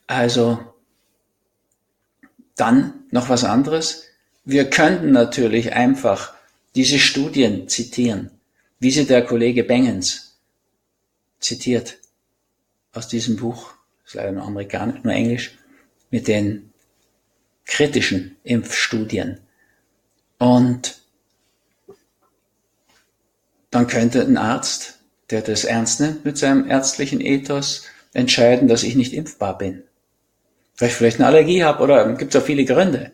Also 0.07 0.73
dann 2.55 3.05
noch 3.11 3.29
was 3.29 3.43
anderes. 3.43 4.05
Wir 4.45 4.69
könnten 4.69 5.11
natürlich 5.11 5.73
einfach 5.73 6.33
diese 6.75 6.99
Studien 6.99 7.67
zitieren, 7.67 8.31
wie 8.79 8.91
sie 8.91 9.05
der 9.05 9.25
Kollege 9.25 9.63
Bengens 9.63 10.37
zitiert 11.39 11.97
aus 12.93 13.07
diesem 13.07 13.37
Buch, 13.37 13.73
ist 14.05 14.13
leider 14.13 14.31
nur 14.31 14.43
amerikanisch, 14.43 15.03
nur 15.03 15.13
englisch, 15.13 15.57
mit 16.11 16.27
den 16.27 16.71
kritischen 17.65 18.35
Impfstudien. 18.43 19.39
Und 20.37 21.00
dann 23.71 23.87
könnte 23.87 24.21
ein 24.21 24.37
Arzt, 24.37 24.99
der 25.29 25.41
das 25.41 25.63
ernst 25.63 26.01
nimmt 26.01 26.25
mit 26.25 26.37
seinem 26.37 26.69
ärztlichen 26.69 27.21
Ethos, 27.21 27.83
entscheiden, 28.13 28.67
dass 28.67 28.83
ich 28.83 28.95
nicht 28.95 29.13
impfbar 29.13 29.57
bin. 29.57 29.83
Weil 30.77 30.89
ich 30.89 30.95
vielleicht 30.95 31.19
eine 31.19 31.27
Allergie 31.27 31.63
habe 31.63 31.81
oder 31.83 32.13
gibt 32.15 32.35
es 32.35 32.41
auch 32.41 32.45
viele 32.45 32.65
Gründe. 32.65 33.11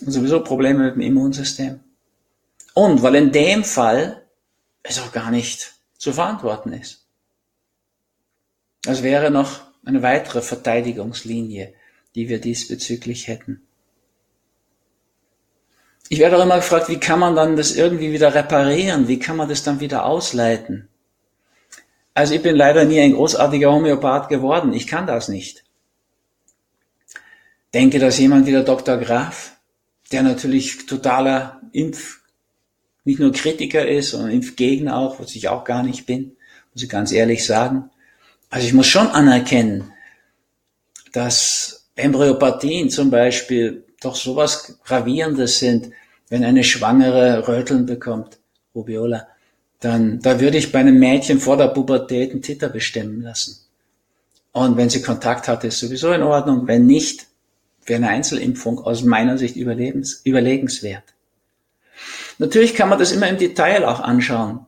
Und 0.00 0.12
sowieso 0.12 0.42
Probleme 0.42 0.84
mit 0.84 0.94
dem 0.94 1.00
Immunsystem. 1.00 1.80
Und 2.74 3.02
weil 3.02 3.16
in 3.16 3.32
dem 3.32 3.64
Fall 3.64 4.22
es 4.82 5.00
auch 5.00 5.12
gar 5.12 5.30
nicht 5.30 5.74
zu 5.98 6.12
verantworten 6.12 6.72
ist. 6.72 7.06
Das 8.82 9.02
wäre 9.02 9.30
noch 9.30 9.62
eine 9.84 10.02
weitere 10.02 10.42
Verteidigungslinie, 10.42 11.74
die 12.14 12.28
wir 12.28 12.40
diesbezüglich 12.40 13.26
hätten. 13.26 13.65
Ich 16.08 16.18
werde 16.18 16.38
auch 16.38 16.42
immer 16.42 16.56
gefragt, 16.56 16.88
wie 16.88 17.00
kann 17.00 17.18
man 17.18 17.34
dann 17.34 17.56
das 17.56 17.74
irgendwie 17.74 18.12
wieder 18.12 18.34
reparieren? 18.34 19.08
Wie 19.08 19.18
kann 19.18 19.36
man 19.36 19.48
das 19.48 19.62
dann 19.62 19.80
wieder 19.80 20.04
ausleiten? 20.04 20.88
Also 22.14 22.34
ich 22.34 22.42
bin 22.42 22.56
leider 22.56 22.84
nie 22.84 23.00
ein 23.00 23.12
großartiger 23.12 23.72
Homöopath 23.72 24.28
geworden. 24.28 24.72
Ich 24.72 24.86
kann 24.86 25.06
das 25.06 25.28
nicht. 25.28 25.64
Denke, 27.74 27.98
dass 27.98 28.18
jemand 28.18 28.46
wie 28.46 28.52
der 28.52 28.62
Dr. 28.62 28.96
Graf, 28.96 29.56
der 30.12 30.22
natürlich 30.22 30.86
totaler 30.86 31.60
Impf, 31.72 32.20
nicht 33.04 33.20
nur 33.20 33.32
Kritiker 33.32 33.86
ist, 33.86 34.10
sondern 34.10 34.30
Impfgegner 34.30 34.96
auch, 34.96 35.20
was 35.20 35.34
ich 35.34 35.48
auch 35.48 35.64
gar 35.64 35.82
nicht 35.82 36.06
bin, 36.06 36.36
muss 36.72 36.82
ich 36.82 36.88
ganz 36.88 37.12
ehrlich 37.12 37.44
sagen. 37.44 37.90
Also 38.48 38.66
ich 38.66 38.72
muss 38.72 38.86
schon 38.86 39.08
anerkennen, 39.08 39.92
dass 41.12 41.88
Embryopathien 41.96 42.90
zum 42.90 43.10
Beispiel 43.10 43.85
doch 44.00 44.16
sowas 44.16 44.78
Gravierendes 44.84 45.58
sind, 45.58 45.90
wenn 46.28 46.44
eine 46.44 46.64
Schwangere 46.64 47.46
Röteln 47.46 47.86
bekommt, 47.86 48.38
Rubiola, 48.74 49.28
dann 49.80 50.20
da 50.20 50.40
würde 50.40 50.58
ich 50.58 50.72
bei 50.72 50.80
einem 50.80 50.98
Mädchen 50.98 51.40
vor 51.40 51.56
der 51.56 51.68
Pubertät 51.68 52.32
einen 52.32 52.42
Titter 52.42 52.68
bestimmen 52.68 53.22
lassen. 53.22 53.58
Und 54.52 54.76
wenn 54.76 54.90
sie 54.90 55.02
Kontakt 55.02 55.48
hat, 55.48 55.64
ist 55.64 55.78
sowieso 55.78 56.12
in 56.12 56.22
Ordnung. 56.22 56.66
Wenn 56.66 56.86
nicht, 56.86 57.26
wäre 57.84 57.98
eine 57.98 58.08
Einzelimpfung 58.08 58.78
aus 58.78 59.02
meiner 59.02 59.38
Sicht 59.38 59.56
überlebens, 59.56 60.22
überlegenswert. 60.24 61.04
Natürlich 62.38 62.74
kann 62.74 62.88
man 62.88 62.98
das 62.98 63.12
immer 63.12 63.28
im 63.28 63.38
Detail 63.38 63.84
auch 63.84 64.00
anschauen. 64.00 64.66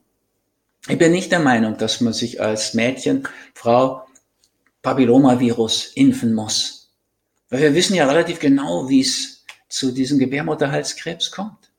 Ich 0.87 0.97
bin 0.97 1.11
nicht 1.11 1.31
der 1.31 1.39
Meinung, 1.39 1.77
dass 1.77 2.01
man 2.01 2.13
sich 2.13 2.41
als 2.41 2.73
Mädchen, 2.73 3.27
Frau 3.53 4.03
Papillomavirus 4.81 5.91
impfen 5.95 6.33
muss. 6.33 6.78
Weil 7.49 7.61
wir 7.61 7.73
wissen 7.73 7.95
ja 7.95 8.07
relativ 8.07 8.39
genau, 8.39 8.89
wie 8.89 9.01
es 9.01 9.45
zu 9.67 9.91
diesem 9.91 10.19
Gebärmutterhalskrebs 10.19 11.31
kommt. 11.31 11.71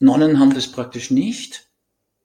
Nonnen 0.00 0.38
haben 0.38 0.54
das 0.54 0.70
praktisch 0.70 1.10
nicht. 1.10 1.66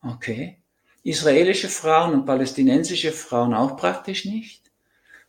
Okay. 0.01 0.57
Israelische 1.03 1.69
Frauen 1.69 2.13
und 2.13 2.25
palästinensische 2.25 3.11
Frauen 3.11 3.53
auch 3.53 3.77
praktisch 3.77 4.25
nicht. 4.25 4.63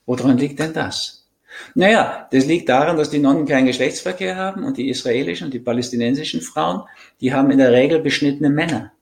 Woran 0.06 0.38
liegt 0.38 0.58
denn 0.58 0.72
das? 0.72 1.28
Naja, 1.74 2.28
das 2.30 2.46
liegt 2.46 2.68
daran, 2.68 2.96
dass 2.96 3.10
die 3.10 3.18
Nonnen 3.18 3.46
keinen 3.46 3.66
Geschlechtsverkehr 3.66 4.36
haben 4.36 4.64
und 4.64 4.76
die 4.76 4.88
israelischen 4.88 5.46
und 5.46 5.54
die 5.54 5.58
palästinensischen 5.58 6.42
Frauen, 6.42 6.82
die 7.20 7.32
haben 7.32 7.50
in 7.50 7.58
der 7.58 7.72
Regel 7.72 8.00
beschnittene 8.00 8.50
Männer. 8.50 8.92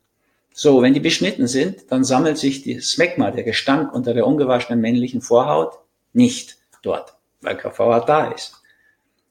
So, 0.52 0.82
wenn 0.82 0.94
die 0.94 1.00
beschnitten 1.00 1.46
sind, 1.46 1.90
dann 1.92 2.04
sammelt 2.04 2.38
sich 2.38 2.62
die 2.62 2.80
Smegma, 2.80 3.30
der 3.30 3.44
Gestank 3.44 3.92
unter 3.92 4.14
der 4.14 4.26
ungewaschenen 4.26 4.80
männlichen 4.80 5.20
Vorhaut, 5.20 5.78
nicht 6.12 6.58
dort, 6.82 7.17
weil 7.40 7.56
kein 7.56 7.72
Vorhaut 7.72 8.08
da 8.08 8.30
ist. 8.30 8.60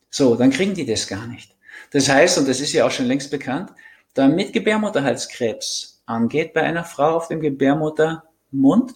So, 0.09 0.35
dann 0.35 0.51
kriegen 0.51 0.73
die 0.73 0.85
das 0.85 1.07
gar 1.07 1.27
nicht. 1.27 1.55
Das 1.91 2.09
heißt, 2.09 2.37
und 2.37 2.47
das 2.47 2.59
ist 2.59 2.73
ja 2.73 2.85
auch 2.85 2.91
schon 2.91 3.05
längst 3.05 3.31
bekannt, 3.31 3.71
damit 4.13 4.53
Gebärmutterhalskrebs 4.53 6.01
angeht 6.05 6.53
bei 6.53 6.63
einer 6.63 6.83
Frau 6.83 7.15
auf 7.15 7.27
dem 7.27 7.39
Gebärmuttermund, 7.39 8.95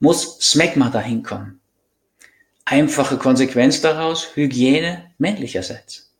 muss 0.00 0.38
Smegma 0.40 0.90
dahin 0.90 1.22
kommen. 1.22 1.60
Einfache 2.64 3.18
Konsequenz 3.18 3.80
daraus, 3.80 4.36
Hygiene 4.36 5.12
männlicherseits. 5.18 6.12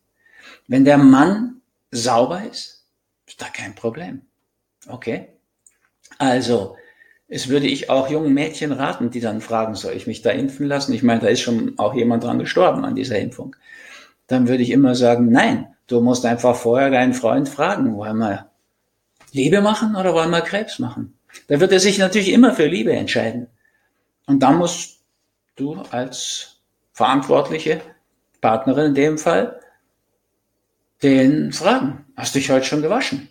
Wenn 0.67 0.85
der 0.85 0.97
Mann 0.97 1.61
sauber 1.91 2.43
ist, 2.43 2.85
ist 3.27 3.41
da 3.41 3.47
kein 3.47 3.75
Problem. 3.75 4.21
Okay? 4.87 5.29
Also, 6.17 6.75
es 7.33 7.47
würde 7.47 7.65
ich 7.65 7.89
auch 7.89 8.09
jungen 8.09 8.33
Mädchen 8.33 8.73
raten, 8.73 9.09
die 9.09 9.21
dann 9.21 9.39
fragen, 9.39 9.73
soll 9.75 9.93
ich 9.93 10.05
mich 10.05 10.21
da 10.21 10.31
impfen 10.31 10.67
lassen? 10.67 10.91
Ich 10.91 11.01
meine, 11.01 11.21
da 11.21 11.27
ist 11.27 11.39
schon 11.39 11.79
auch 11.79 11.93
jemand 11.93 12.25
dran 12.25 12.39
gestorben 12.39 12.83
an 12.83 12.93
dieser 12.93 13.19
Impfung. 13.19 13.55
Dann 14.27 14.49
würde 14.49 14.63
ich 14.63 14.69
immer 14.69 14.95
sagen, 14.95 15.31
nein, 15.31 15.67
du 15.87 16.01
musst 16.01 16.25
einfach 16.25 16.57
vorher 16.57 16.89
deinen 16.89 17.13
Freund 17.13 17.47
fragen, 17.47 17.95
wollen 17.95 18.17
wir 18.17 18.49
Liebe 19.31 19.61
machen 19.61 19.95
oder 19.95 20.13
wollen 20.13 20.29
wir 20.29 20.41
Krebs 20.41 20.77
machen? 20.79 21.17
Da 21.47 21.61
wird 21.61 21.71
er 21.71 21.79
sich 21.79 21.97
natürlich 21.97 22.33
immer 22.33 22.53
für 22.53 22.65
Liebe 22.65 22.91
entscheiden. 22.91 23.47
Und 24.25 24.43
dann 24.43 24.57
musst 24.57 24.99
du 25.55 25.81
als 25.89 26.57
verantwortliche 26.91 27.79
Partnerin 28.41 28.87
in 28.87 28.95
dem 28.95 29.17
Fall 29.17 29.57
den 31.01 31.53
fragen, 31.53 32.05
hast 32.17 32.35
du 32.35 32.39
dich 32.39 32.51
heute 32.51 32.65
schon 32.65 32.81
gewaschen? 32.81 33.29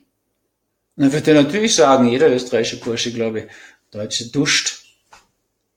Und 0.97 1.05
dann 1.05 1.13
wird 1.13 1.29
er 1.29 1.43
natürlich 1.43 1.75
sagen, 1.75 2.09
jeder 2.09 2.33
österreichische 2.33 2.81
Bursche, 2.81 3.13
glaube 3.13 3.41
ich, 3.41 3.47
Deutsche 3.91 4.31
duscht. 4.31 4.85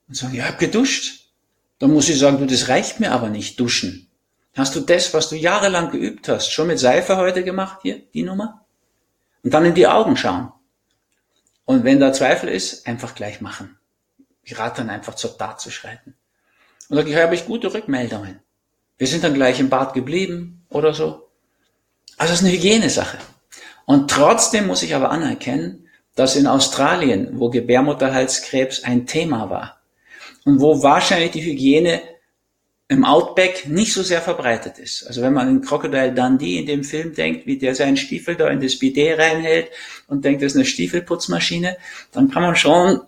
Und 0.08 0.16
sagen, 0.16 0.34
ja, 0.34 0.44
ich 0.44 0.50
hab 0.50 0.58
geduscht. 0.58 1.30
Dann 1.78 1.92
muss 1.92 2.08
ich 2.08 2.18
sagen, 2.18 2.38
du, 2.38 2.46
das 2.46 2.68
reicht 2.68 3.00
mir 3.00 3.12
aber 3.12 3.28
nicht, 3.28 3.58
duschen. 3.58 4.08
Hast 4.54 4.76
du 4.76 4.80
das, 4.80 5.12
was 5.12 5.28
du 5.28 5.36
jahrelang 5.36 5.90
geübt 5.90 6.28
hast, 6.28 6.50
schon 6.50 6.68
mit 6.68 6.78
Seife 6.78 7.16
heute 7.16 7.42
gemacht, 7.42 7.80
hier, 7.82 8.00
die 8.14 8.22
Nummer? 8.22 8.64
Und 9.42 9.52
dann 9.52 9.64
in 9.64 9.74
die 9.74 9.86
Augen 9.86 10.16
schauen. 10.16 10.52
Und 11.64 11.84
wenn 11.84 11.98
da 11.98 12.12
Zweifel 12.12 12.48
ist, 12.48 12.86
einfach 12.86 13.14
gleich 13.14 13.40
machen. 13.40 13.76
Ich 14.42 14.58
rate 14.58 14.82
dann 14.82 14.90
einfach 14.90 15.14
zur 15.14 15.36
Tat 15.36 15.60
zu 15.60 15.70
schreiten. 15.70 16.14
Und 16.88 16.96
dann 16.96 17.16
habe 17.16 17.34
ich 17.34 17.46
gute 17.46 17.72
Rückmeldungen. 17.72 18.40
Wir 18.98 19.06
sind 19.06 19.24
dann 19.24 19.34
gleich 19.34 19.58
im 19.58 19.70
Bad 19.70 19.94
geblieben 19.94 20.64
oder 20.68 20.94
so. 20.94 21.30
Also 22.16 22.32
es 22.32 22.40
ist 22.40 22.46
eine 22.46 22.54
Hygienesache. 22.54 23.18
Und 23.86 24.10
trotzdem 24.10 24.66
muss 24.66 24.82
ich 24.82 24.94
aber 24.94 25.10
anerkennen, 25.10 25.83
dass 26.14 26.36
in 26.36 26.46
Australien, 26.46 27.28
wo 27.32 27.50
Gebärmutterhalskrebs 27.50 28.84
ein 28.84 29.06
Thema 29.06 29.50
war 29.50 29.80
und 30.44 30.60
wo 30.60 30.82
wahrscheinlich 30.82 31.32
die 31.32 31.44
Hygiene 31.44 32.00
im 32.88 33.04
Outback 33.04 33.66
nicht 33.66 33.92
so 33.92 34.02
sehr 34.02 34.20
verbreitet 34.20 34.78
ist. 34.78 35.06
Also 35.06 35.22
wenn 35.22 35.32
man 35.32 35.48
an 35.48 35.62
Crocodile 35.62 36.12
Dundee 36.12 36.58
in 36.58 36.66
dem 36.66 36.84
Film 36.84 37.14
denkt, 37.14 37.46
wie 37.46 37.58
der 37.58 37.74
seinen 37.74 37.96
Stiefel 37.96 38.36
da 38.36 38.48
in 38.48 38.60
das 38.60 38.78
Bidet 38.78 39.18
reinhält 39.18 39.68
und 40.06 40.24
denkt, 40.24 40.42
das 40.42 40.52
ist 40.52 40.56
eine 40.56 40.66
Stiefelputzmaschine, 40.66 41.76
dann 42.12 42.30
kann 42.30 42.42
man 42.42 42.56
schon 42.56 43.00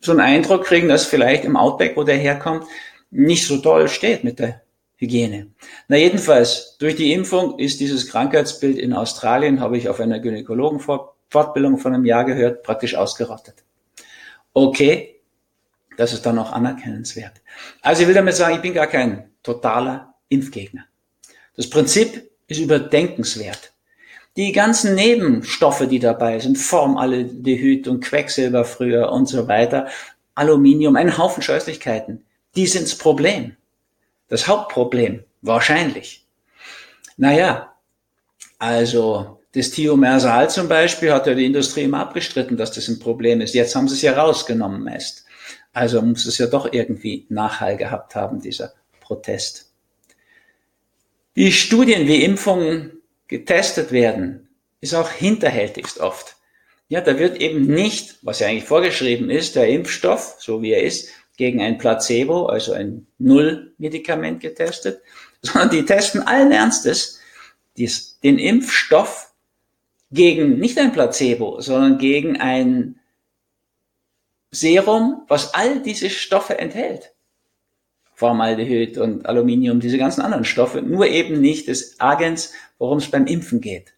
so 0.00 0.12
einen 0.12 0.20
Eindruck 0.20 0.64
kriegen, 0.64 0.88
dass 0.88 1.04
vielleicht 1.04 1.44
im 1.44 1.56
Outback, 1.56 1.96
wo 1.96 2.04
der 2.04 2.16
herkommt, 2.16 2.64
nicht 3.10 3.46
so 3.46 3.58
toll 3.58 3.88
steht 3.88 4.22
mit 4.22 4.38
der 4.38 4.62
Hygiene. 4.96 5.48
Na 5.88 5.96
jedenfalls, 5.96 6.76
durch 6.78 6.94
die 6.94 7.12
Impfung 7.12 7.58
ist 7.58 7.80
dieses 7.80 8.08
Krankheitsbild 8.08 8.78
in 8.78 8.92
Australien, 8.92 9.60
habe 9.60 9.76
ich 9.76 9.88
auf 9.88 9.98
einer 9.98 10.20
Gynäkologenfortbildung 10.20 11.17
von 11.30 11.94
einem 11.94 12.04
Jahr 12.04 12.24
gehört, 12.24 12.62
praktisch 12.62 12.94
ausgerottet. 12.94 13.64
Okay, 14.52 15.20
das 15.96 16.12
ist 16.12 16.24
dann 16.24 16.38
auch 16.38 16.52
anerkennenswert. 16.52 17.40
Also 17.82 18.02
ich 18.02 18.08
will 18.08 18.14
damit 18.14 18.34
sagen, 18.34 18.56
ich 18.56 18.62
bin 18.62 18.74
gar 18.74 18.86
kein 18.86 19.30
totaler 19.42 20.14
Impfgegner. 20.28 20.84
Das 21.56 21.68
Prinzip 21.68 22.30
ist 22.46 22.60
überdenkenswert. 22.60 23.72
Die 24.36 24.52
ganzen 24.52 24.94
Nebenstoffe, 24.94 25.86
die 25.88 25.98
dabei 25.98 26.38
sind, 26.38 26.56
Formaldehyd 26.56 27.88
und 27.88 28.04
Quecksilber 28.04 28.64
früher 28.64 29.10
und 29.10 29.26
so 29.26 29.48
weiter, 29.48 29.88
Aluminium, 30.34 30.94
ein 30.96 31.18
Haufen 31.18 31.42
Scheußlichkeiten, 31.42 32.24
die 32.54 32.66
sind's 32.66 32.96
Problem 32.96 33.56
das 34.28 34.46
Hauptproblem, 34.46 35.24
wahrscheinlich. 35.42 36.26
Naja, 37.16 37.74
also 38.58 39.37
das 39.58 39.70
Thiomersal 39.70 40.48
zum 40.48 40.68
Beispiel 40.68 41.12
hat 41.12 41.26
ja 41.26 41.34
die 41.34 41.44
Industrie 41.44 41.82
immer 41.82 42.00
abgestritten, 42.00 42.56
dass 42.56 42.70
das 42.70 42.86
ein 42.86 43.00
Problem 43.00 43.40
ist. 43.40 43.54
Jetzt 43.54 43.74
haben 43.74 43.88
sie 43.88 43.96
es 43.96 44.02
ja 44.02 44.12
rausgenommen 44.12 44.84
meist. 44.84 45.24
Also 45.72 46.00
muss 46.00 46.26
es 46.26 46.38
ja 46.38 46.46
doch 46.46 46.72
irgendwie 46.72 47.26
Nachhall 47.28 47.76
gehabt 47.76 48.14
haben, 48.14 48.40
dieser 48.40 48.72
Protest. 49.00 49.72
Die 51.34 51.52
Studien, 51.52 52.06
wie 52.06 52.22
Impfungen 52.22 53.02
getestet 53.26 53.90
werden, 53.90 54.48
ist 54.80 54.94
auch 54.94 55.10
hinterhältigst 55.10 55.98
oft. 55.98 56.36
Ja, 56.88 57.00
da 57.00 57.18
wird 57.18 57.40
eben 57.40 57.66
nicht, 57.66 58.18
was 58.22 58.38
ja 58.38 58.46
eigentlich 58.46 58.64
vorgeschrieben 58.64 59.28
ist, 59.28 59.56
der 59.56 59.68
Impfstoff, 59.68 60.36
so 60.38 60.62
wie 60.62 60.72
er 60.72 60.84
ist, 60.84 61.10
gegen 61.36 61.60
ein 61.60 61.78
Placebo, 61.78 62.46
also 62.46 62.72
ein 62.72 63.06
Nullmedikament 63.18 64.40
getestet, 64.40 65.02
sondern 65.42 65.70
die 65.70 65.84
testen 65.84 66.22
allen 66.22 66.52
Ernstes 66.52 67.20
den 67.76 68.38
Impfstoff 68.38 69.27
gegen 70.10 70.58
nicht 70.58 70.78
ein 70.78 70.92
Placebo, 70.92 71.60
sondern 71.60 71.98
gegen 71.98 72.40
ein 72.40 72.98
Serum, 74.50 75.22
was 75.28 75.54
all 75.54 75.82
diese 75.82 76.08
Stoffe 76.10 76.58
enthält. 76.58 77.12
Formaldehyd 78.14 78.98
und 78.98 79.26
Aluminium, 79.26 79.80
diese 79.80 79.98
ganzen 79.98 80.22
anderen 80.22 80.44
Stoffe, 80.44 80.82
nur 80.82 81.06
eben 81.06 81.40
nicht 81.40 81.68
des 81.68 82.00
Agens, 82.00 82.52
worum 82.78 82.98
es 82.98 83.10
beim 83.10 83.26
Impfen 83.26 83.60
geht. 83.60 83.94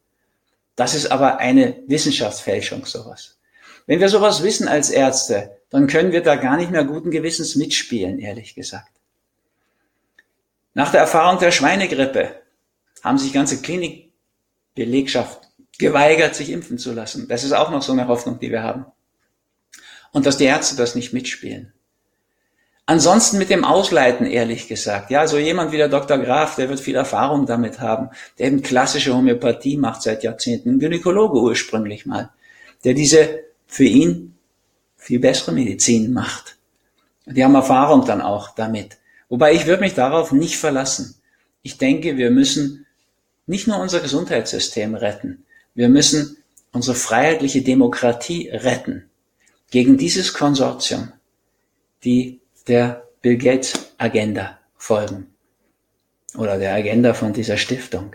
Das 0.76 0.94
ist 0.94 1.10
aber 1.10 1.38
eine 1.38 1.82
Wissenschaftsfälschung, 1.86 2.84
sowas. 2.84 3.38
Wenn 3.86 4.00
wir 4.00 4.08
sowas 4.08 4.42
wissen 4.42 4.68
als 4.68 4.90
Ärzte, 4.90 5.56
dann 5.70 5.86
können 5.86 6.12
wir 6.12 6.22
da 6.22 6.36
gar 6.36 6.56
nicht 6.56 6.70
mehr 6.70 6.84
guten 6.84 7.10
Gewissens 7.10 7.56
mitspielen, 7.56 8.18
ehrlich 8.18 8.54
gesagt. 8.54 8.92
Nach 10.74 10.90
der 10.90 11.00
Erfahrung 11.00 11.38
der 11.38 11.50
Schweinegrippe 11.50 12.34
haben 13.02 13.18
sich 13.18 13.32
ganze 13.32 13.60
Klinikbelegschaft 13.62 15.49
geweigert, 15.80 16.36
sich 16.36 16.50
impfen 16.50 16.78
zu 16.78 16.92
lassen. 16.92 17.26
Das 17.28 17.42
ist 17.42 17.52
auch 17.52 17.70
noch 17.70 17.82
so 17.82 17.92
eine 17.92 18.06
Hoffnung, 18.06 18.38
die 18.38 18.50
wir 18.50 18.62
haben. 18.62 18.86
Und 20.12 20.26
dass 20.26 20.36
die 20.36 20.44
Ärzte 20.44 20.76
das 20.76 20.94
nicht 20.94 21.12
mitspielen. 21.12 21.72
Ansonsten 22.86 23.38
mit 23.38 23.50
dem 23.50 23.64
Ausleiten, 23.64 24.26
ehrlich 24.26 24.66
gesagt. 24.66 25.10
Ja, 25.10 25.26
so 25.28 25.38
jemand 25.38 25.70
wie 25.70 25.76
der 25.76 25.88
Dr. 25.88 26.18
Graf, 26.18 26.56
der 26.56 26.68
wird 26.68 26.80
viel 26.80 26.96
Erfahrung 26.96 27.46
damit 27.46 27.80
haben, 27.80 28.10
der 28.38 28.48
eben 28.48 28.62
klassische 28.62 29.14
Homöopathie 29.14 29.76
macht 29.76 30.02
seit 30.02 30.24
Jahrzehnten, 30.24 30.70
ein 30.70 30.78
Gynäkologe 30.80 31.38
ursprünglich 31.38 32.04
mal, 32.06 32.30
der 32.84 32.94
diese 32.94 33.44
für 33.68 33.84
ihn 33.84 34.34
viel 34.96 35.20
bessere 35.20 35.52
Medizin 35.52 36.12
macht. 36.12 36.56
Die 37.26 37.44
haben 37.44 37.54
Erfahrung 37.54 38.04
dann 38.04 38.20
auch 38.20 38.56
damit. 38.56 38.98
Wobei 39.28 39.52
ich 39.54 39.66
würde 39.66 39.82
mich 39.82 39.94
darauf 39.94 40.32
nicht 40.32 40.56
verlassen. 40.56 41.14
Ich 41.62 41.78
denke, 41.78 42.16
wir 42.16 42.32
müssen 42.32 42.86
nicht 43.46 43.68
nur 43.68 43.78
unser 43.78 44.00
Gesundheitssystem 44.00 44.96
retten, 44.96 45.44
wir 45.74 45.88
müssen 45.88 46.36
unsere 46.72 46.96
freiheitliche 46.96 47.62
Demokratie 47.62 48.48
retten 48.48 49.08
gegen 49.70 49.96
dieses 49.96 50.32
Konsortium, 50.32 51.12
die 52.04 52.40
der 52.66 53.08
Bill 53.22 53.36
Gates 53.36 53.92
Agenda 53.98 54.58
folgen 54.76 55.34
oder 56.36 56.58
der 56.58 56.74
Agenda 56.74 57.14
von 57.14 57.32
dieser 57.32 57.56
Stiftung. 57.56 58.14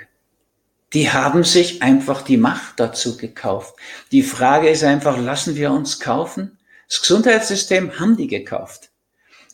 Die 0.93 1.11
haben 1.11 1.43
sich 1.43 1.81
einfach 1.81 2.21
die 2.21 2.37
Macht 2.37 2.79
dazu 2.79 3.17
gekauft. 3.17 3.75
Die 4.11 4.23
Frage 4.23 4.69
ist 4.69 4.83
einfach, 4.83 5.17
lassen 5.19 5.55
wir 5.55 5.71
uns 5.71 5.99
kaufen? 5.99 6.57
Das 6.87 7.01
Gesundheitssystem 7.01 7.99
haben 7.99 8.15
die 8.15 8.27
gekauft. 8.27 8.91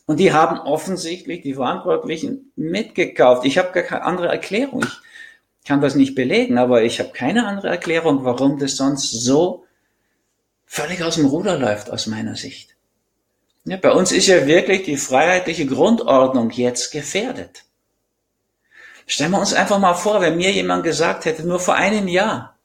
Und 0.06 0.20
die 0.20 0.34
haben 0.34 0.60
offensichtlich 0.60 1.42
die 1.42 1.54
Verantwortlichen 1.54 2.52
mitgekauft. 2.56 3.46
Ich 3.46 3.58
habe 3.58 3.72
gar 3.72 3.84
keine 3.84 4.04
andere 4.04 4.28
Erklärung. 4.28 4.84
Ich, 4.84 5.00
kann 5.66 5.82
das 5.82 5.96
nicht 5.96 6.16
belegen, 6.16 6.58
aber 6.58 6.84
ich 6.84 7.00
habe 7.00 7.12
keine 7.12 7.48
andere 7.48 7.70
Erklärung, 7.70 8.24
warum 8.24 8.58
das 8.60 8.78
sonst 8.78 9.12
so 9.12 9.66
völlig 10.66 11.04
aus 11.04 11.16
dem 11.16 11.26
Ruder 11.26 11.58
läuft 11.58 11.90
aus 11.90 12.08
meiner 12.08 12.36
Sicht. 12.36 12.76
Ja, 13.66 13.78
bei 13.78 13.92
uns 13.92 14.12
ist 14.12 14.28
ja 14.28 14.48
wirklich 14.48 14.84
die 14.84 14.98
freiheitliche 14.98 15.68
Grundordnung 15.68 16.50
jetzt 16.50 16.92
gefährdet. 16.92 17.64
Stellen 19.06 19.32
wir 19.32 19.40
uns 19.40 19.54
einfach 19.54 19.78
mal 19.78 19.94
vor, 19.94 20.22
wenn 20.22 20.38
mir 20.38 20.52
jemand 20.52 20.84
gesagt 20.84 21.26
hätte, 21.26 21.44
nur 21.44 21.60
vor 21.60 21.76
einem 21.76 22.08
Jahr, 22.08 22.58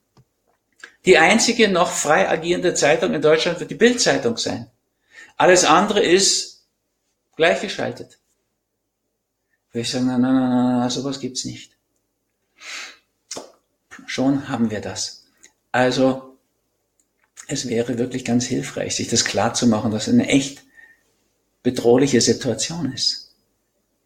die 1.04 1.18
einzige 1.18 1.68
noch 1.68 1.90
frei 1.90 2.28
agierende 2.28 2.74
Zeitung 2.74 3.12
in 3.12 3.22
Deutschland 3.22 3.60
wird 3.60 3.70
die 3.70 3.76
Bildzeitung 3.76 4.36
sein. 4.36 4.70
Alles 5.36 5.64
andere 5.64 6.00
ist 6.00 6.66
gleichgeschaltet. 7.36 8.18
Würde 9.72 9.82
ich 9.82 9.90
sagen, 9.90 10.06
nein, 10.06 10.22
nein, 10.22 10.34
nein, 10.34 10.78
nein, 10.78 10.90
sowas 10.90 11.20
gibt's 11.20 11.44
nicht. 11.44 11.75
Schon 14.06 14.48
haben 14.48 14.70
wir 14.70 14.80
das. 14.80 15.26
Also, 15.72 16.36
es 17.48 17.68
wäre 17.68 17.98
wirklich 17.98 18.24
ganz 18.24 18.46
hilfreich, 18.46 18.96
sich 18.96 19.08
das 19.08 19.24
klar 19.24 19.54
zu 19.54 19.66
machen, 19.66 19.90
dass 19.90 20.06
es 20.06 20.14
eine 20.14 20.28
echt 20.28 20.62
bedrohliche 21.62 22.20
Situation 22.20 22.92
ist. 22.92 23.34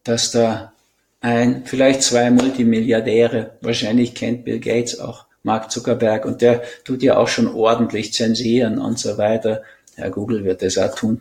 Dass 0.04 0.30
da 0.30 0.72
ein, 1.20 1.64
vielleicht 1.66 2.02
zwei 2.02 2.30
Multimilliardäre, 2.30 3.58
wahrscheinlich 3.60 4.14
kennt 4.14 4.44
Bill 4.44 4.58
Gates 4.58 4.98
auch 4.98 5.26
Mark 5.42 5.70
Zuckerberg 5.70 6.24
und 6.24 6.42
der 6.42 6.62
tut 6.84 7.02
ja 7.02 7.16
auch 7.16 7.28
schon 7.28 7.48
ordentlich 7.48 8.12
zensieren 8.12 8.78
und 8.78 8.98
so 8.98 9.16
weiter. 9.18 9.62
Herr 9.94 10.10
Google 10.10 10.44
wird 10.44 10.62
das 10.62 10.78
auch 10.78 10.94
tun, 10.94 11.20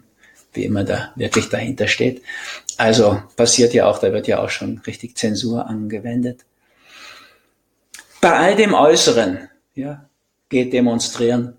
wie 0.54 0.66
immer 0.66 0.84
da 0.84 1.12
wirklich 1.16 1.50
dahinter 1.50 1.88
steht. 1.88 2.22
Also 2.78 3.22
passiert 3.36 3.74
ja 3.74 3.88
auch, 3.88 4.00
da 4.00 4.12
wird 4.14 4.28
ja 4.28 4.42
auch 4.42 4.50
schon 4.50 4.80
richtig 4.80 5.18
Zensur 5.18 5.68
angewendet. 5.68 6.46
Bei 8.22 8.38
all 8.38 8.56
dem 8.56 8.74
Äußeren, 8.74 9.50
ja, 9.76 10.10
geht 10.50 10.74
demonstrieren, 10.74 11.56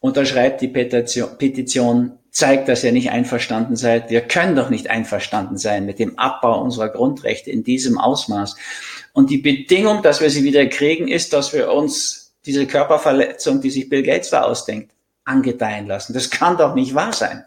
unterschreibt 0.00 0.62
die 0.62 0.68
Petition, 0.68 1.36
Petition, 1.36 2.18
zeigt, 2.30 2.68
dass 2.68 2.84
ihr 2.84 2.92
nicht 2.92 3.10
einverstanden 3.10 3.76
seid. 3.76 4.08
Wir 4.08 4.22
können 4.22 4.56
doch 4.56 4.70
nicht 4.70 4.88
einverstanden 4.88 5.58
sein 5.58 5.84
mit 5.84 5.98
dem 5.98 6.18
Abbau 6.18 6.62
unserer 6.62 6.88
Grundrechte 6.88 7.50
in 7.50 7.64
diesem 7.64 7.98
Ausmaß. 7.98 8.56
Und 9.12 9.30
die 9.30 9.38
Bedingung, 9.38 10.02
dass 10.02 10.20
wir 10.20 10.30
sie 10.30 10.44
wieder 10.44 10.66
kriegen, 10.66 11.08
ist, 11.08 11.32
dass 11.32 11.52
wir 11.52 11.72
uns 11.72 12.32
diese 12.46 12.66
Körperverletzung, 12.66 13.60
die 13.60 13.70
sich 13.70 13.88
Bill 13.88 14.02
Gates 14.02 14.30
da 14.30 14.42
ausdenkt, 14.42 14.92
angedeihen 15.24 15.86
lassen. 15.86 16.14
Das 16.14 16.30
kann 16.30 16.56
doch 16.56 16.74
nicht 16.74 16.94
wahr 16.94 17.12
sein. 17.12 17.44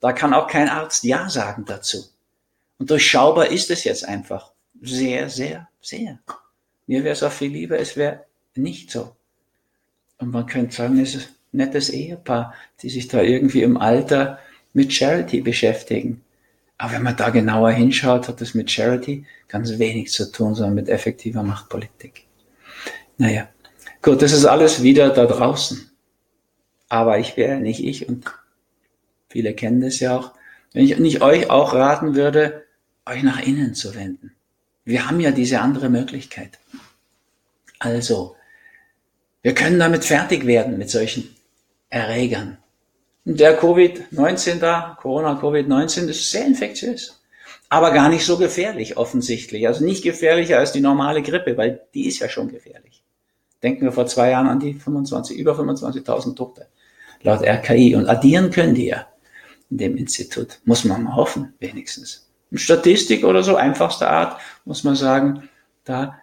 Da 0.00 0.12
kann 0.12 0.32
auch 0.32 0.46
kein 0.46 0.68
Arzt 0.68 1.04
Ja 1.04 1.28
sagen 1.28 1.64
dazu. 1.66 2.04
Und 2.78 2.90
durchschaubar 2.90 3.48
ist 3.48 3.70
es 3.70 3.84
jetzt 3.84 4.06
einfach. 4.06 4.52
Sehr, 4.80 5.28
sehr, 5.28 5.68
sehr. 5.80 6.18
Mir 6.86 7.04
wäre 7.04 7.14
es 7.14 7.22
auch 7.22 7.32
viel 7.32 7.52
lieber, 7.52 7.78
es 7.78 7.96
wäre 7.96 8.24
nicht 8.54 8.90
so. 8.90 9.16
Und 10.18 10.32
man 10.32 10.46
könnte 10.46 10.74
sagen, 10.74 10.98
es 10.98 11.14
ist 11.14 11.28
ein 11.52 11.58
nettes 11.58 11.90
Ehepaar, 11.90 12.54
die 12.82 12.90
sich 12.90 13.08
da 13.08 13.20
irgendwie 13.22 13.62
im 13.62 13.76
Alter 13.76 14.38
mit 14.72 14.92
Charity 14.92 15.40
beschäftigen. 15.40 16.22
Aber 16.78 16.92
wenn 16.92 17.02
man 17.02 17.16
da 17.16 17.30
genauer 17.30 17.70
hinschaut, 17.70 18.28
hat 18.28 18.40
das 18.40 18.54
mit 18.54 18.70
Charity 18.70 19.26
ganz 19.48 19.78
wenig 19.78 20.12
zu 20.12 20.30
tun, 20.30 20.54
sondern 20.54 20.74
mit 20.74 20.88
effektiver 20.88 21.42
Machtpolitik. 21.42 22.26
Naja, 23.18 23.48
gut, 24.02 24.20
das 24.22 24.32
ist 24.32 24.44
alles 24.44 24.82
wieder 24.82 25.10
da 25.10 25.26
draußen. 25.26 25.90
Aber 26.88 27.18
ich 27.18 27.36
wäre 27.36 27.58
nicht 27.58 27.82
ich 27.82 28.08
und 28.08 28.26
viele 29.28 29.54
kennen 29.54 29.80
das 29.80 30.00
ja 30.00 30.16
auch. 30.16 30.32
Wenn 30.72 30.84
ich 30.84 30.98
nicht 30.98 31.22
euch 31.22 31.48
auch 31.48 31.72
raten 31.72 32.14
würde, 32.14 32.64
euch 33.06 33.22
nach 33.22 33.40
innen 33.40 33.74
zu 33.74 33.94
wenden. 33.94 34.35
Wir 34.86 35.08
haben 35.08 35.18
ja 35.18 35.32
diese 35.32 35.60
andere 35.60 35.90
Möglichkeit. 35.90 36.58
Also, 37.80 38.36
wir 39.42 39.52
können 39.52 39.80
damit 39.80 40.04
fertig 40.04 40.46
werden 40.46 40.78
mit 40.78 40.90
solchen 40.90 41.36
Erregern. 41.90 42.58
Und 43.24 43.40
der 43.40 43.60
Covid-19 43.60 44.60
da, 44.60 44.96
Corona-Covid-19, 45.02 46.06
ist 46.06 46.30
sehr 46.30 46.46
infektiös. 46.46 47.20
Aber 47.68 47.90
gar 47.90 48.08
nicht 48.08 48.24
so 48.24 48.38
gefährlich, 48.38 48.96
offensichtlich. 48.96 49.66
Also 49.66 49.84
nicht 49.84 50.04
gefährlicher 50.04 50.58
als 50.58 50.70
die 50.70 50.80
normale 50.80 51.20
Grippe, 51.20 51.56
weil 51.56 51.82
die 51.92 52.06
ist 52.06 52.20
ja 52.20 52.28
schon 52.28 52.48
gefährlich. 52.48 53.02
Denken 53.64 53.84
wir 53.84 53.92
vor 53.92 54.06
zwei 54.06 54.30
Jahren 54.30 54.46
an 54.46 54.60
die 54.60 54.74
25, 54.74 55.36
über 55.36 55.58
25.000 55.58 56.36
Tote. 56.36 56.68
Laut 57.22 57.42
RKI. 57.42 57.96
Und 57.96 58.06
addieren 58.06 58.52
können 58.52 58.76
die 58.76 58.86
ja 58.86 59.08
in 59.68 59.78
dem 59.78 59.96
Institut. 59.96 60.60
Muss 60.64 60.84
man 60.84 61.02
mal 61.02 61.16
hoffen, 61.16 61.54
wenigstens. 61.58 62.25
Statistik 62.54 63.24
oder 63.24 63.42
so, 63.42 63.56
einfachster 63.56 64.10
Art, 64.10 64.40
muss 64.64 64.84
man 64.84 64.94
sagen, 64.94 65.48
da 65.84 66.18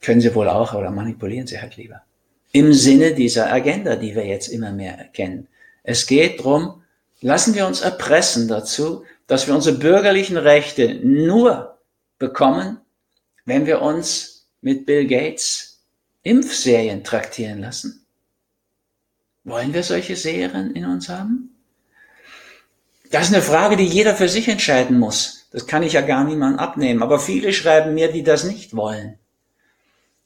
können 0.00 0.20
sie 0.20 0.34
wohl 0.34 0.48
auch, 0.48 0.74
oder 0.74 0.90
manipulieren 0.90 1.46
sie 1.46 1.60
halt 1.60 1.76
lieber. 1.76 2.02
Im 2.52 2.72
Sinne 2.72 3.14
dieser 3.14 3.52
Agenda, 3.52 3.96
die 3.96 4.14
wir 4.14 4.26
jetzt 4.26 4.48
immer 4.48 4.72
mehr 4.72 4.98
erkennen. 4.98 5.46
Es 5.82 6.06
geht 6.06 6.42
drum, 6.42 6.82
lassen 7.20 7.54
wir 7.54 7.66
uns 7.66 7.80
erpressen 7.80 8.48
dazu, 8.48 9.04
dass 9.26 9.46
wir 9.46 9.54
unsere 9.54 9.78
bürgerlichen 9.78 10.36
Rechte 10.36 11.00
nur 11.04 11.78
bekommen, 12.18 12.80
wenn 13.44 13.66
wir 13.66 13.82
uns 13.82 14.48
mit 14.60 14.86
Bill 14.86 15.06
Gates 15.06 15.82
Impfserien 16.22 17.04
traktieren 17.04 17.60
lassen. 17.60 18.04
Wollen 19.44 19.72
wir 19.72 19.82
solche 19.82 20.16
Serien 20.16 20.74
in 20.74 20.84
uns 20.84 21.08
haben? 21.08 21.49
Das 23.10 23.26
ist 23.26 23.34
eine 23.34 23.42
Frage, 23.42 23.76
die 23.76 23.84
jeder 23.84 24.14
für 24.14 24.28
sich 24.28 24.46
entscheiden 24.46 24.98
muss. 24.98 25.48
Das 25.50 25.66
kann 25.66 25.82
ich 25.82 25.94
ja 25.94 26.00
gar 26.00 26.22
niemand 26.24 26.60
abnehmen. 26.60 27.02
Aber 27.02 27.18
viele 27.18 27.52
schreiben 27.52 27.94
mir, 27.94 28.12
die 28.12 28.22
das 28.22 28.44
nicht 28.44 28.76
wollen. 28.76 29.18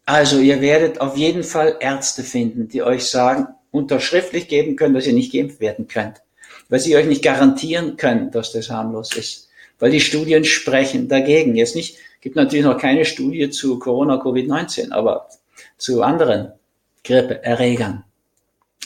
Also 0.05 0.39
ihr 0.39 0.61
werdet 0.61 1.01
auf 1.01 1.17
jeden 1.17 1.45
Fall 1.45 1.77
Ärzte 1.81 2.23
finden, 2.23 2.69
die 2.69 2.83
euch 2.83 3.07
sagen, 3.07 3.47
unterschriftlich 3.71 4.49
geben 4.49 4.77
können, 4.77 4.93
dass 4.93 5.07
ihr 5.07 5.15
nicht 5.15 5.33
geimpft 5.33 5.61
werden 5.61 5.89
könnt. 5.89 6.21
Weil 6.69 6.81
sie 6.81 6.95
euch 6.95 7.07
nicht 7.07 7.23
garantieren 7.23 7.97
können, 7.97 8.31
dass 8.31 8.53
das 8.53 8.69
harmlos 8.69 9.17
ist. 9.17 9.49
Weil 9.79 9.91
die 9.91 10.01
Studien 10.01 10.45
sprechen 10.45 11.09
dagegen. 11.09 11.57
Jetzt 11.57 11.75
nicht, 11.75 11.97
gibt 12.21 12.37
natürlich 12.37 12.67
noch 12.67 12.79
keine 12.79 13.07
Studie 13.07 13.49
zu 13.49 13.79
Corona, 13.79 14.17
Covid-19, 14.17 14.93
aber 14.93 15.29
zu 15.79 16.03
anderen 16.03 16.53
Grippeerregern. 17.03 18.05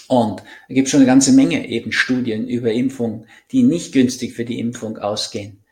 Und 0.09 0.43
es 0.69 0.75
gibt 0.75 0.89
schon 0.89 1.01
eine 1.01 1.07
ganze 1.07 1.33
Menge 1.33 1.69
eben 1.69 1.93
Studien 1.93 2.49
über 2.49 2.73
Impfungen, 2.73 3.27
die 3.53 3.63
nicht 3.63 3.93
günstig 3.93 4.35
für 4.35 4.45
die 4.45 4.59
Impfung 4.59 4.99
ausgehen. 4.99 5.63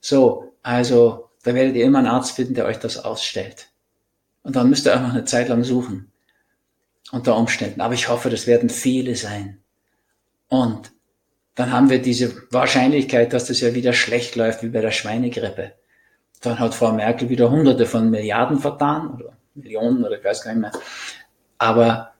So, 0.00 0.52
also 0.62 1.30
da 1.42 1.54
werdet 1.54 1.74
ihr 1.74 1.86
immer 1.86 1.98
einen 1.98 2.06
Arzt 2.06 2.32
finden, 2.32 2.54
der 2.54 2.66
euch 2.66 2.78
das 2.78 2.98
ausstellt. 2.98 3.70
Und 4.42 4.56
dann 4.56 4.68
müsst 4.68 4.86
ihr 4.86 4.94
einfach 4.94 5.14
eine 5.14 5.24
Zeit 5.24 5.48
lang 5.48 5.64
suchen. 5.64 6.12
Unter 7.10 7.36
Umständen. 7.36 7.80
Aber 7.80 7.94
ich 7.94 8.10
hoffe, 8.10 8.28
das 8.28 8.46
werden 8.46 8.68
viele 8.68 9.16
sein. 9.16 9.58
Und 10.48 10.92
dann 11.54 11.72
haben 11.72 11.88
wir 11.88 12.02
diese 12.02 12.34
Wahrscheinlichkeit, 12.52 13.32
dass 13.32 13.46
das 13.46 13.60
ja 13.60 13.74
wieder 13.74 13.94
schlecht 13.94 14.36
läuft, 14.36 14.62
wie 14.62 14.68
bei 14.68 14.82
der 14.82 14.90
Schweinegrippe. 14.90 15.72
Dann 16.42 16.58
hat 16.58 16.74
Frau 16.74 16.92
Merkel 16.92 17.30
wieder 17.30 17.50
hunderte 17.50 17.86
von 17.86 18.10
Milliarden 18.10 18.58
vertan 18.58 19.14
oder 19.14 19.36
Millionen 19.54 20.04
oder 20.04 20.18
ich 20.18 20.24
weiß 20.24 20.42
gar 20.42 20.52
nicht 20.52 20.60
mehr. 20.60 20.72
Aber 21.56 22.12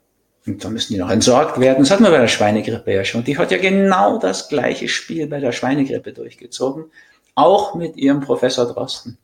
und 0.47 0.65
da 0.65 0.71
müssen 0.71 0.95
die 0.95 0.99
noch 0.99 1.11
entsorgt 1.11 1.61
werden. 1.61 1.81
Das 1.81 1.91
hatten 1.91 2.05
wir 2.05 2.11
bei 2.11 2.19
der 2.19 2.29
Schweinegrippe 2.29 2.93
ja 2.93 3.05
schon. 3.05 3.25
Die 3.25 3.37
hat 3.37 3.51
ja 3.51 3.59
genau 3.59 4.19
das 4.19 4.49
gleiche 4.49 4.89
Spiel 4.89 5.27
bei 5.27 5.41
der 5.41 5.53
Schweinegrippe 5.53 6.13
durchgezogen. 6.13 6.87
Auch 7.35 7.75
mit 7.75 7.97
ihrem 7.97 8.21
Professor 8.21 8.67
Drosten. 8.67 9.19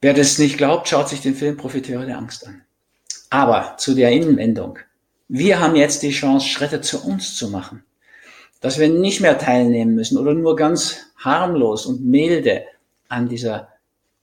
Wer 0.00 0.14
das 0.14 0.38
nicht 0.38 0.58
glaubt, 0.58 0.88
schaut 0.88 1.08
sich 1.08 1.20
den 1.20 1.34
Film 1.34 1.56
Profiteure 1.56 2.04
der 2.04 2.18
Angst 2.18 2.46
an. 2.46 2.62
Aber 3.30 3.76
zu 3.78 3.94
der 3.94 4.10
Innenwendung. 4.12 4.78
Wir 5.28 5.58
haben 5.58 5.74
jetzt 5.74 6.02
die 6.02 6.12
Chance, 6.12 6.46
Schritte 6.46 6.80
zu 6.80 7.04
uns 7.04 7.36
zu 7.36 7.48
machen. 7.48 7.84
Dass 8.60 8.78
wir 8.78 8.88
nicht 8.88 9.20
mehr 9.20 9.38
teilnehmen 9.38 9.94
müssen 9.94 10.18
oder 10.18 10.34
nur 10.34 10.56
ganz 10.56 10.98
harmlos 11.16 11.86
und 11.86 12.04
milde 12.04 12.64
an 13.08 13.28
dieser 13.28 13.68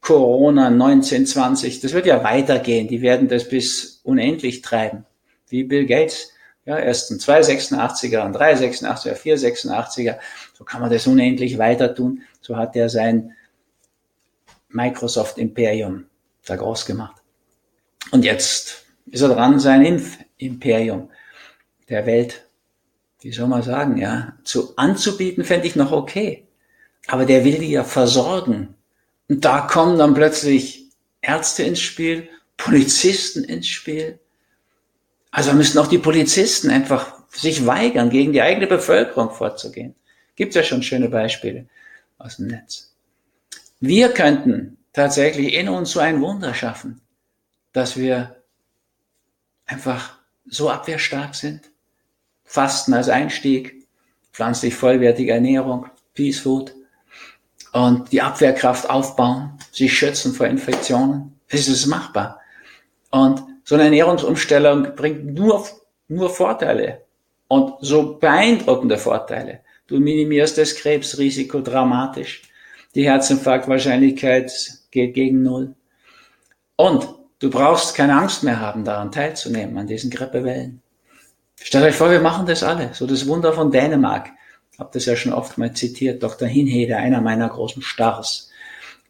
Corona 0.03 0.67
1920, 0.67 1.79
das 1.79 1.93
wird 1.93 2.05
ja 2.05 2.23
weitergehen. 2.25 2.89
Die 2.89 3.01
werden 3.01 3.29
das 3.29 3.47
bis 3.47 4.01
unendlich 4.03 4.61
treiben. 4.61 5.05
Wie 5.47 5.63
Bill 5.63 5.85
Gates. 5.85 6.29
Ja, 6.65 6.77
erst 6.77 7.09
ein 7.11 7.19
286er, 7.19 8.21
ein 8.21 8.35
386er, 8.35 9.15
486er. 9.15 10.17
So 10.57 10.65
kann 10.65 10.81
man 10.81 10.91
das 10.91 11.07
unendlich 11.07 11.57
weiter 11.57 11.95
tun. 11.95 12.21
So 12.41 12.57
hat 12.57 12.75
er 12.75 12.89
sein 12.89 13.31
Microsoft 14.69 15.37
Imperium 15.37 16.05
da 16.45 16.57
groß 16.57 16.85
gemacht. 16.85 17.21
Und 18.11 18.25
jetzt 18.25 18.85
ist 19.05 19.21
er 19.21 19.29
dran, 19.29 19.59
sein 19.59 19.85
Impfimperium 19.85 21.09
der 21.87 22.05
Welt, 22.05 22.45
wie 23.21 23.31
soll 23.31 23.47
man 23.47 23.63
sagen, 23.63 23.97
ja, 23.97 24.33
zu 24.43 24.75
anzubieten, 24.75 25.45
fände 25.45 25.67
ich 25.67 25.77
noch 25.77 25.93
okay. 25.93 26.45
Aber 27.07 27.25
der 27.25 27.45
will 27.45 27.59
die 27.59 27.71
ja 27.71 27.85
versorgen 27.85 28.75
und 29.33 29.43
da 29.43 29.61
kommen 29.61 29.97
dann 29.97 30.13
plötzlich 30.13 30.91
Ärzte 31.19 31.63
ins 31.63 31.79
Spiel, 31.79 32.29
Polizisten 32.55 33.43
ins 33.43 33.65
Spiel. 33.65 34.19
Also 35.31 35.53
müssen 35.53 35.79
auch 35.79 35.87
die 35.87 35.97
Polizisten 35.97 36.69
einfach 36.69 37.15
sich 37.31 37.65
weigern, 37.65 38.11
gegen 38.11 38.31
die 38.31 38.43
eigene 38.43 38.67
Bevölkerung 38.67 39.31
vorzugehen. 39.31 39.95
Gibt 40.35 40.53
ja 40.53 40.61
schon 40.61 40.83
schöne 40.83 41.09
Beispiele 41.09 41.65
aus 42.19 42.37
dem 42.37 42.45
Netz. 42.45 42.93
Wir 43.79 44.09
könnten 44.09 44.77
tatsächlich 44.93 45.55
in 45.55 45.67
uns 45.67 45.93
so 45.93 45.99
ein 45.99 46.21
Wunder 46.21 46.53
schaffen, 46.53 47.01
dass 47.71 47.97
wir 47.97 48.35
einfach 49.65 50.15
so 50.45 50.69
abwehrstark 50.69 51.33
sind. 51.33 51.71
Fasten 52.43 52.93
als 52.93 53.09
Einstieg, 53.09 53.87
pflanzlich 54.31 54.75
vollwertige 54.75 55.31
Ernährung, 55.31 55.87
Peace 56.13 56.41
Food 56.41 56.75
und 57.73 58.12
die 58.12 58.21
Abwehrkraft 58.21 58.89
aufbauen, 58.89 59.57
sich 59.71 59.97
schützen 59.97 60.33
vor 60.33 60.47
Infektionen. 60.47 61.39
Es 61.47 61.67
ist 61.67 61.86
machbar. 61.88 62.39
Und 63.09 63.43
so 63.63 63.75
eine 63.75 63.86
Ernährungsumstellung 63.86 64.95
bringt 64.95 65.33
nur, 65.33 65.65
nur 66.07 66.29
Vorteile 66.29 67.01
und 67.47 67.75
so 67.81 68.15
beeindruckende 68.15 68.97
Vorteile. 68.97 69.59
Du 69.88 69.99
minimierst 69.99 70.57
das 70.57 70.75
Krebsrisiko 70.75 71.62
dramatisch. 71.62 72.43
Die 72.95 73.05
Herzinfarktwahrscheinlichkeit 73.05 74.51
geht 74.91 75.13
gegen 75.13 75.43
Null. 75.43 75.75
Und 76.75 77.07
du 77.39 77.49
brauchst 77.49 77.95
keine 77.95 78.15
Angst 78.17 78.43
mehr 78.43 78.59
haben, 78.59 78.86
daran 78.86 79.12
teilzunehmen, 79.12 79.77
an 79.77 79.88
diesen 79.88 80.09
Grippewellen. 80.09 80.81
Stellt 81.59 81.86
euch 81.86 81.95
vor, 81.95 82.12
wir 82.12 82.21
machen 82.21 82.45
das 82.45 82.63
alle. 82.63 82.93
So 82.93 83.07
das 83.07 83.27
Wunder 83.27 83.53
von 83.53 83.71
Dänemark. 83.71 84.29
Hab 84.79 84.91
das 84.91 85.05
ja 85.05 85.15
schon 85.15 85.33
oft 85.33 85.57
mal 85.57 85.73
zitiert. 85.73 86.23
Dr. 86.23 86.47
Hinhede, 86.47 86.97
einer 86.97 87.21
meiner 87.21 87.49
großen 87.49 87.81
Stars. 87.81 88.49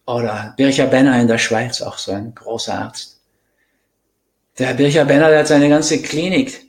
Oder 0.06 0.54
Bircher 0.58 0.88
Benner 0.88 1.20
in 1.22 1.28
der 1.28 1.38
Schweiz, 1.38 1.82
auch 1.82 1.98
so 1.98 2.12
ein 2.12 2.36
großer 2.36 2.74
Arzt. 2.74 3.22
Der 4.60 4.74
Bircher 4.74 5.06
Benner, 5.06 5.30
der 5.30 5.40
hat 5.40 5.48
seine 5.48 5.70
ganze 5.70 6.02
Klinik 6.02 6.62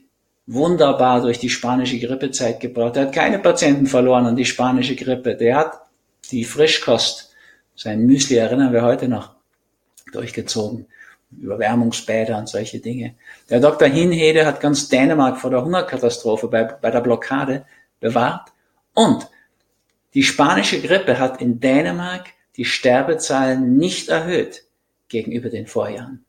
wunderbar 0.47 1.21
durch 1.21 1.39
die 1.39 1.49
spanische 1.49 1.99
Grippezeit 1.99 2.59
gebracht. 2.59 2.95
Er 2.95 3.07
hat 3.07 3.13
keine 3.13 3.39
Patienten 3.39 3.87
verloren 3.87 4.25
an 4.25 4.35
die 4.35 4.45
spanische 4.45 4.95
Grippe. 4.95 5.35
Der 5.35 5.57
hat 5.57 5.81
die 6.31 6.45
Frischkost, 6.45 7.33
sein 7.75 8.05
Müsli 8.05 8.37
erinnern 8.37 8.73
wir 8.73 8.83
heute 8.83 9.07
noch, 9.07 9.31
durchgezogen. 10.11 10.87
Überwärmungsbäder 11.31 12.37
und 12.37 12.47
solche 12.47 12.79
Dinge. 12.79 13.15
Der 13.49 13.59
Dr. 13.59 13.87
Hinhede 13.87 14.45
hat 14.45 14.61
ganz 14.61 14.87
Dänemark 14.87 15.37
vor 15.37 15.49
der 15.49 15.63
Hungerkatastrophe 15.63 16.47
bei, 16.47 16.63
bei 16.63 16.91
der 16.91 17.01
Blockade 17.01 17.65
bewahrt. 17.99 18.51
Und 18.95 19.27
die 20.15 20.23
spanische 20.23 20.81
Grippe 20.81 21.19
hat 21.19 21.41
in 21.41 21.59
Dänemark 21.59 22.29
die 22.57 22.65
Sterbezahlen 22.65 23.77
nicht 23.77 24.09
erhöht 24.09 24.63
gegenüber 25.09 25.49
den 25.49 25.67
Vorjahren. 25.67 26.25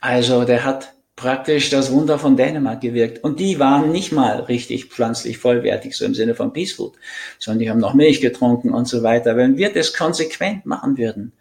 Also 0.00 0.44
der 0.44 0.64
hat 0.64 0.94
praktisch 1.16 1.68
das 1.68 1.92
Wunder 1.92 2.18
von 2.18 2.36
Dänemark 2.36 2.80
gewirkt. 2.80 3.22
Und 3.22 3.40
die 3.40 3.58
waren 3.58 3.92
nicht 3.92 4.12
mal 4.12 4.40
richtig 4.40 4.86
pflanzlich 4.86 5.36
vollwertig, 5.36 5.94
so 5.94 6.06
im 6.06 6.14
Sinne 6.14 6.34
von 6.34 6.52
Peace 6.52 6.72
Food, 6.72 6.94
sondern 7.38 7.58
die 7.58 7.70
haben 7.70 7.80
noch 7.80 7.92
Milch 7.92 8.22
getrunken 8.22 8.72
und 8.72 8.88
so 8.88 9.02
weiter. 9.02 9.36
Wenn 9.36 9.58
wir 9.58 9.70
das 9.70 9.92
konsequent 9.92 10.64
machen 10.64 10.96
würden, 10.96 11.32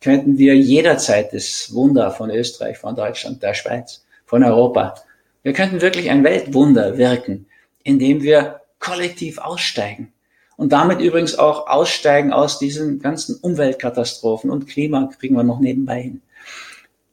könnten 0.00 0.38
wir 0.38 0.54
jederzeit 0.54 1.32
das 1.32 1.72
Wunder 1.72 2.12
von 2.12 2.30
Österreich, 2.30 2.78
von 2.78 2.94
Deutschland, 2.94 3.42
der 3.42 3.54
Schweiz, 3.54 4.04
von 4.26 4.44
Europa, 4.44 4.94
wir 5.42 5.52
könnten 5.52 5.80
wirklich 5.80 6.10
ein 6.10 6.24
Weltwunder 6.24 6.96
wirken, 6.96 7.46
indem 7.82 8.22
wir 8.22 8.60
kollektiv 8.84 9.38
aussteigen. 9.38 10.12
Und 10.56 10.72
damit 10.72 11.00
übrigens 11.00 11.36
auch 11.36 11.66
aussteigen 11.66 12.32
aus 12.32 12.58
diesen 12.58 13.00
ganzen 13.00 13.36
Umweltkatastrophen 13.36 14.50
und 14.50 14.68
Klima 14.68 15.10
kriegen 15.18 15.34
wir 15.34 15.42
noch 15.42 15.58
nebenbei 15.58 16.02
hin. 16.02 16.22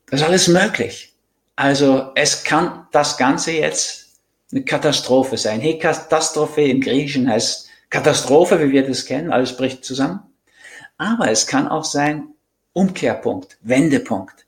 Das 0.07 0.21
ist 0.21 0.27
alles 0.27 0.47
möglich. 0.47 1.13
Also 1.55 2.11
es 2.15 2.43
kann 2.43 2.87
das 2.91 3.17
Ganze 3.17 3.51
jetzt 3.51 4.09
eine 4.51 4.63
Katastrophe 4.63 5.37
sein. 5.37 5.61
Hey, 5.61 5.79
Katastrophe 5.79 6.61
im 6.61 6.81
Griechischen 6.81 7.29
heißt 7.29 7.69
Katastrophe, 7.89 8.59
wie 8.59 8.71
wir 8.71 8.87
das 8.87 9.05
kennen, 9.05 9.31
alles 9.31 9.55
bricht 9.55 9.83
zusammen. 9.83 10.19
Aber 10.97 11.31
es 11.31 11.47
kann 11.47 11.67
auch 11.67 11.83
sein 11.83 12.29
Umkehrpunkt, 12.73 13.57
Wendepunkt. 13.61 14.45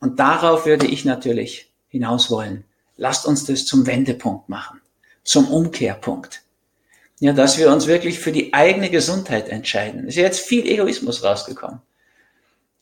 Und 0.00 0.18
darauf 0.18 0.66
würde 0.66 0.86
ich 0.86 1.04
natürlich 1.04 1.70
hinaus 1.88 2.30
wollen. 2.30 2.64
Lasst 2.96 3.26
uns 3.26 3.44
das 3.44 3.66
zum 3.66 3.86
Wendepunkt 3.86 4.48
machen, 4.48 4.80
zum 5.22 5.48
Umkehrpunkt. 5.48 6.41
Ja, 7.22 7.32
dass 7.32 7.56
wir 7.56 7.70
uns 7.70 7.86
wirklich 7.86 8.18
für 8.18 8.32
die 8.32 8.52
eigene 8.52 8.90
Gesundheit 8.90 9.48
entscheiden. 9.48 10.08
Ist 10.08 10.16
ja 10.16 10.24
jetzt 10.24 10.40
viel 10.40 10.66
Egoismus 10.66 11.22
rausgekommen. 11.22 11.80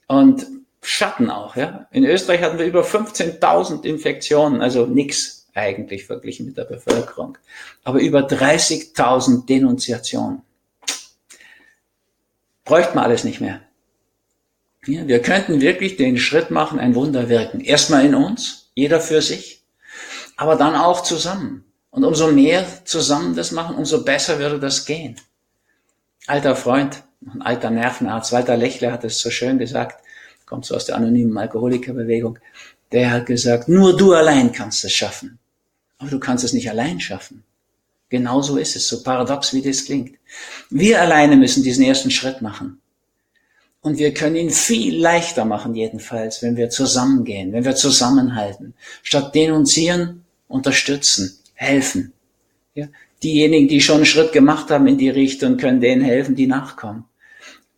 Und 0.07 0.47
Schatten 0.81 1.29
auch. 1.29 1.57
Ja? 1.57 1.89
In 1.91 2.07
Österreich 2.07 2.41
hatten 2.41 2.59
wir 2.59 2.65
über 2.65 2.83
15.000 2.83 3.85
Infektionen, 3.85 4.63
also 4.63 4.87
nix 4.87 5.47
eigentlich 5.53 6.07
verglichen 6.07 6.47
mit 6.47 6.57
der 6.57 6.65
Bevölkerung, 6.65 7.37
aber 7.85 8.01
über 8.01 8.21
30.000 8.21 9.45
Denunziationen. 9.45 10.41
Bräuchte 12.65 12.95
man 12.95 13.05
alles 13.05 13.25
nicht 13.25 13.43
mehr. 13.43 13.61
Ja, 14.87 15.07
wir 15.07 15.21
könnten 15.21 15.61
wirklich 15.61 15.99
den 15.99 16.17
Schritt 16.17 16.51
machen, 16.51 16.81
ein 16.81 16.95
Wunder 16.95 17.29
wirken. 17.29 17.61
Erstmal 17.61 18.07
in 18.07 18.15
uns, 18.15 18.71
jeder 18.75 19.03
für 19.03 19.21
sich, 19.21 19.67
aber 20.39 20.57
dann 20.57 20.77
auch 20.77 21.03
zusammen. 21.03 21.70
Und 21.91 22.05
umso 22.05 22.31
mehr 22.31 22.67
zusammen 22.85 23.35
das 23.35 23.51
machen, 23.51 23.77
umso 23.77 24.05
besser 24.05 24.39
würde 24.39 24.61
das 24.61 24.85
gehen. 24.85 25.17
Alter 26.27 26.55
Freund, 26.55 27.03
ein 27.27 27.43
alter 27.43 27.71
Nervenarzt, 27.71 28.33
Walter 28.33 28.57
Lechler 28.57 28.93
hat 28.93 29.05
es 29.05 29.19
so 29.21 29.31
schön 29.31 29.59
gesagt, 29.59 30.03
kommt 30.47 30.65
so 30.65 30.75
aus 30.75 30.87
der 30.87 30.97
anonymen 30.97 31.37
Alkoholikerbewegung, 31.39 32.39
der 32.93 33.11
hat 33.13 33.27
gesagt, 33.27 33.69
nur 33.69 33.97
du 33.97 34.13
allein 34.13 34.53
kannst 34.53 34.85
es 34.85 34.93
schaffen. 34.93 35.39
Aber 35.99 36.11
du 36.11 36.19
kannst 36.19 36.45
es 36.45 36.53
nicht 36.53 36.71
allein 36.71 36.99
schaffen. 37.01 37.45
Genauso 38.09 38.57
ist 38.57 38.75
es, 38.75 38.89
so 38.89 39.03
paradox 39.03 39.55
wie 39.55 39.63
das 39.63 39.85
klingt. 39.85 40.17
Wir 40.69 41.01
alleine 41.01 41.37
müssen 41.37 41.63
diesen 41.63 41.85
ersten 41.85 42.11
Schritt 42.11 42.43
machen. 42.43 42.81
Und 43.83 43.99
wir 43.99 44.13
können 44.13 44.37
ihn 44.37 44.51
viel 44.51 45.01
leichter 45.01 45.45
machen, 45.45 45.75
jedenfalls, 45.75 46.43
wenn 46.43 46.57
wir 46.57 46.69
zusammengehen, 46.69 47.53
wenn 47.53 47.65
wir 47.65 47.77
zusammenhalten. 47.77 48.75
Statt 49.03 49.35
denunzieren, 49.35 50.25
unterstützen, 50.49 51.39
helfen. 51.61 52.13
Ja? 52.75 52.87
Diejenigen, 53.23 53.69
die 53.69 53.81
schon 53.81 53.97
einen 53.97 54.07
Schritt 54.07 54.33
gemacht 54.33 54.71
haben 54.71 54.87
in 54.87 54.97
die 54.97 55.11
Richtung, 55.11 55.59
können 55.59 55.81
denen 55.81 56.03
helfen, 56.03 56.35
die 56.35 56.47
nachkommen. 56.47 57.05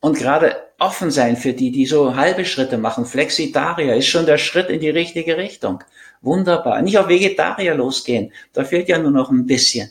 Und 0.01 0.17
gerade 0.17 0.57
offen 0.79 1.11
sein 1.11 1.37
für 1.37 1.53
die, 1.53 1.71
die 1.71 1.87
so 1.87 2.17
halbe 2.17 2.45
Schritte 2.45 2.79
machen. 2.79 3.07
Flexitarier 3.07 3.97
ist 3.97 4.07
schon 4.07 4.27
der 4.27 4.39
Schritt 4.39 4.69
in 4.69 4.81
die 4.81 4.91
richtige 4.91 5.37
Richtung. 5.37 5.83
Wunderbar. 6.21 6.83
Nicht 6.83 6.99
auf 6.99 7.09
Vegetarier 7.09 7.75
losgehen. 7.75 8.33
Da 8.53 8.65
fehlt 8.65 8.89
ja 8.89 8.99
nur 8.99 9.11
noch 9.11 9.31
ein 9.31 9.47
bisschen. 9.47 9.91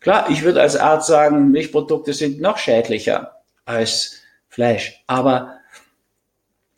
Klar, 0.00 0.30
ich 0.30 0.42
würde 0.42 0.60
als 0.60 0.76
Arzt 0.76 1.08
sagen, 1.08 1.50
Milchprodukte 1.50 2.12
sind 2.12 2.40
noch 2.40 2.58
schädlicher 2.58 3.32
als 3.64 4.20
Fleisch. 4.48 5.02
Aber 5.06 5.56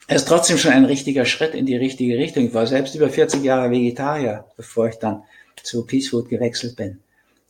es 0.09 0.23
ist 0.23 0.29
trotzdem 0.29 0.59
schon 0.59 0.73
ein 0.73 0.85
richtiger 0.85 1.27
Schritt 1.27 1.55
in 1.55 1.67
die 1.67 1.77
richtige 1.77 2.17
Richtung. 2.17 2.47
Ich 2.47 2.55
war 2.55 2.67
selbst 2.67 2.95
über 2.95 3.09
40 3.09 3.45
Jahre 3.45 3.71
Vegetarier, 3.71 4.47
bevor 4.57 4.89
ich 4.89 4.97
dann 4.97 5.25
zu 5.65 5.85
Peace 5.87 6.09
Food 6.09 6.29
gewechselt 6.29 6.77
bin. 6.77 7.01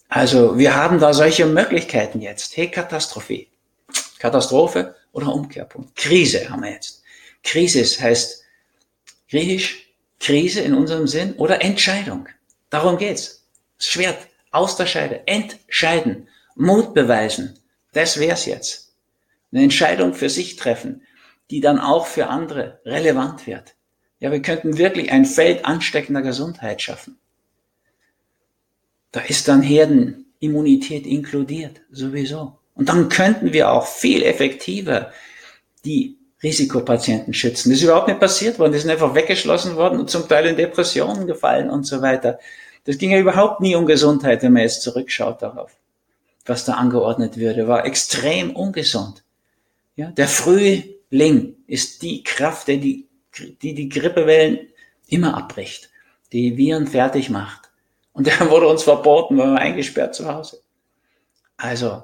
Also 0.09 0.57
wir 0.59 0.75
haben 0.75 0.99
da 1.01 1.13
solche 1.13 1.47
Möglichkeiten 1.47 2.21
jetzt. 2.21 2.57
Hey, 2.57 2.71
Katastrophe. 2.71 3.47
Katastrophe 4.19 4.95
oder 5.13 5.35
Umkehrpunkt. 5.35 5.95
Krise 5.97 6.49
haben 6.49 6.63
wir 6.63 6.73
jetzt. 6.73 7.03
Krise 7.43 7.83
heißt 7.83 8.45
griechisch 9.31 9.89
Krise 10.21 10.61
in 10.61 10.75
unserem 10.75 11.07
Sinn 11.07 11.35
oder 11.35 11.63
Entscheidung. 11.63 12.29
Darum 12.71 12.99
geht's. 12.99 13.45
Das 13.77 13.87
Schwert 13.87 14.19
aus 14.51 14.77
der 14.77 14.87
Scheide. 14.87 15.27
Entscheiden. 15.27 16.29
Mut 16.57 16.95
beweisen. 16.95 17.59
Das 17.93 18.19
wär's 18.19 18.47
jetzt. 18.47 18.93
Eine 19.53 19.63
Entscheidung 19.63 20.15
für 20.15 20.29
sich 20.29 20.57
treffen, 20.57 21.03
die 21.51 21.61
dann 21.61 21.79
auch 21.79 22.07
für 22.07 22.27
andere 22.27 22.81
relevant 22.85 23.47
wird. 23.47 23.75
Ja, 24.21 24.33
wir 24.33 24.43
könnten 24.43 24.77
wirklich 24.79 25.13
ein 25.13 25.25
Feld 25.25 25.65
ansteckender 25.65 26.23
Gesundheit 26.23 26.83
schaffen. 26.83 27.19
Da 29.13 29.21
ist 29.21 29.49
dann 29.49 29.63
Herdenimmunität 29.63 31.07
inkludiert, 31.07 31.81
sowieso. 31.91 32.59
Und 32.75 32.89
dann 32.89 33.09
könnten 33.09 33.53
wir 33.53 33.73
auch 33.73 33.87
viel 33.87 34.23
effektiver 34.23 35.13
die 35.85 36.19
Risikopatienten 36.43 37.35
schützen. 37.35 37.71
Das 37.71 37.79
ist 37.79 37.85
überhaupt 37.85 38.09
nicht 38.09 38.21
passiert 38.21 38.59
worden. 38.59 38.73
Die 38.73 38.79
sind 38.79 38.91
einfach 38.91 39.15
weggeschlossen 39.15 39.77
worden 39.77 39.99
und 39.99 40.11
zum 40.11 40.29
Teil 40.29 40.47
in 40.47 40.57
Depressionen 40.57 41.27
gefallen 41.27 41.71
und 41.71 41.85
so 41.85 42.01
weiter. 42.01 42.39
Das 42.85 42.99
ging 42.99 43.11
ja 43.11 43.19
überhaupt 43.19 43.61
nie 43.61 43.75
um 43.75 43.87
Gesundheit, 43.87 44.43
wenn 44.43 44.53
man 44.53 44.63
jetzt 44.63 44.83
zurückschaut 44.83 45.43
darauf. 45.43 45.73
Was 46.47 46.65
da 46.65 46.75
angeordnet 46.75 47.37
würde, 47.37 47.67
war 47.67 47.85
extrem 47.85 48.55
ungesund. 48.55 49.25
Ja, 49.97 50.11
der 50.13 50.29
Frühling 50.29 51.57
ist 51.67 52.03
die 52.03 52.23
Kraft, 52.23 52.69
die 52.69 52.79
die, 52.79 53.09
die, 53.61 53.75
die 53.75 53.89
Grippewellen 53.89 54.69
immer 55.09 55.37
abbricht, 55.37 55.91
die 56.33 56.57
Viren 56.57 56.87
fertig 56.87 57.31
macht. 57.31 57.68
Und 58.19 58.27
der 58.27 58.51
wurde 58.51 58.67
uns 58.67 58.83
verboten, 58.83 59.39
weil 59.39 59.53
wir 59.53 59.61
eingesperrt 59.61 60.13
zu 60.13 60.27
Hause. 60.27 60.61
Also, 61.57 62.03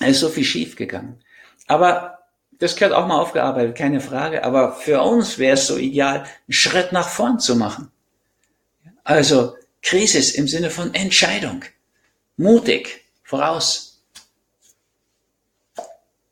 es 0.00 0.08
ist 0.08 0.20
so 0.20 0.28
viel 0.28 0.42
schief 0.42 0.74
gegangen. 0.74 1.22
Aber 1.68 2.18
das 2.50 2.74
gehört 2.74 2.92
auch 2.92 3.06
mal 3.06 3.20
aufgearbeitet, 3.20 3.76
keine 3.76 4.00
Frage. 4.00 4.42
Aber 4.42 4.74
für 4.74 5.00
uns 5.00 5.38
wäre 5.38 5.54
es 5.54 5.68
so 5.68 5.76
ideal, 5.76 6.22
einen 6.24 6.28
Schritt 6.48 6.90
nach 6.90 7.08
vorn 7.08 7.38
zu 7.38 7.54
machen. 7.54 7.92
Also 9.04 9.54
Krisis 9.80 10.32
im 10.32 10.48
Sinne 10.48 10.70
von 10.70 10.92
Entscheidung. 10.92 11.64
Mutig, 12.36 13.04
voraus. 13.22 14.02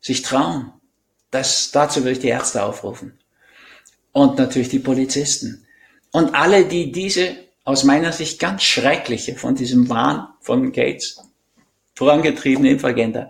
Sich 0.01 0.21
trauen. 0.21 0.73
Das, 1.29 1.71
dazu 1.71 2.01
würde 2.01 2.11
ich 2.11 2.19
die 2.19 2.27
Ärzte 2.27 2.61
aufrufen. 2.61 3.17
Und 4.11 4.37
natürlich 4.37 4.67
die 4.67 4.79
Polizisten. 4.79 5.65
Und 6.11 6.35
alle, 6.35 6.65
die 6.65 6.91
diese 6.91 7.50
aus 7.63 7.83
meiner 7.83 8.11
Sicht 8.11 8.39
ganz 8.39 8.63
schreckliche 8.63 9.35
von 9.35 9.55
diesem 9.55 9.89
Wahn 9.89 10.27
von 10.39 10.71
Gates 10.71 11.21
vorangetriebene 11.95 12.71
Impfagenda 12.71 13.29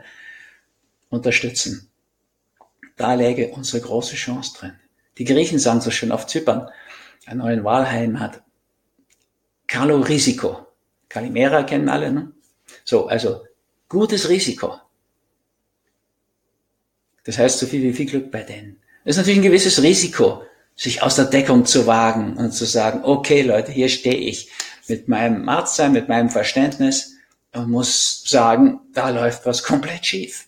unterstützen. 1.09 1.89
Da 2.95 3.15
läge 3.15 3.49
unsere 3.49 3.81
große 3.81 4.15
Chance 4.15 4.53
drin. 4.57 4.79
Die 5.17 5.25
Griechen 5.25 5.59
sagen 5.59 5.81
so 5.81 5.91
schön 5.91 6.11
auf 6.11 6.27
Zypern, 6.27 6.69
ein 7.25 7.37
neuen 7.37 7.63
Wahlheim 7.63 8.19
hat. 8.19 8.41
Carlo 9.67 9.99
Risiko. 9.99 10.67
Calimera 11.09 11.63
kennen 11.63 11.89
alle, 11.89 12.11
ne? 12.11 12.31
So, 12.85 13.07
also 13.07 13.45
gutes 13.89 14.29
Risiko. 14.29 14.79
Das 17.23 17.37
heißt 17.37 17.59
so 17.59 17.67
viel 17.67 17.81
wie 17.81 17.93
viel 17.93 18.05
Glück 18.05 18.31
bei 18.31 18.43
denen. 18.43 18.81
Das 19.03 19.15
ist 19.15 19.17
natürlich 19.17 19.39
ein 19.39 19.43
gewisses 19.43 19.81
Risiko, 19.81 20.43
sich 20.81 21.03
aus 21.03 21.15
der 21.15 21.25
Deckung 21.25 21.67
zu 21.67 21.85
wagen 21.85 22.37
und 22.37 22.53
zu 22.53 22.65
sagen, 22.65 23.01
okay 23.03 23.43
Leute, 23.43 23.71
hier 23.71 23.87
stehe 23.87 24.15
ich 24.15 24.49
mit 24.87 25.07
meinem 25.07 25.47
Arztsein, 25.47 25.91
mit 25.91 26.09
meinem 26.09 26.31
Verständnis 26.31 27.17
und 27.53 27.69
muss 27.69 28.23
sagen, 28.25 28.79
da 28.91 29.09
läuft 29.09 29.45
was 29.45 29.61
komplett 29.61 30.07
schief. 30.07 30.47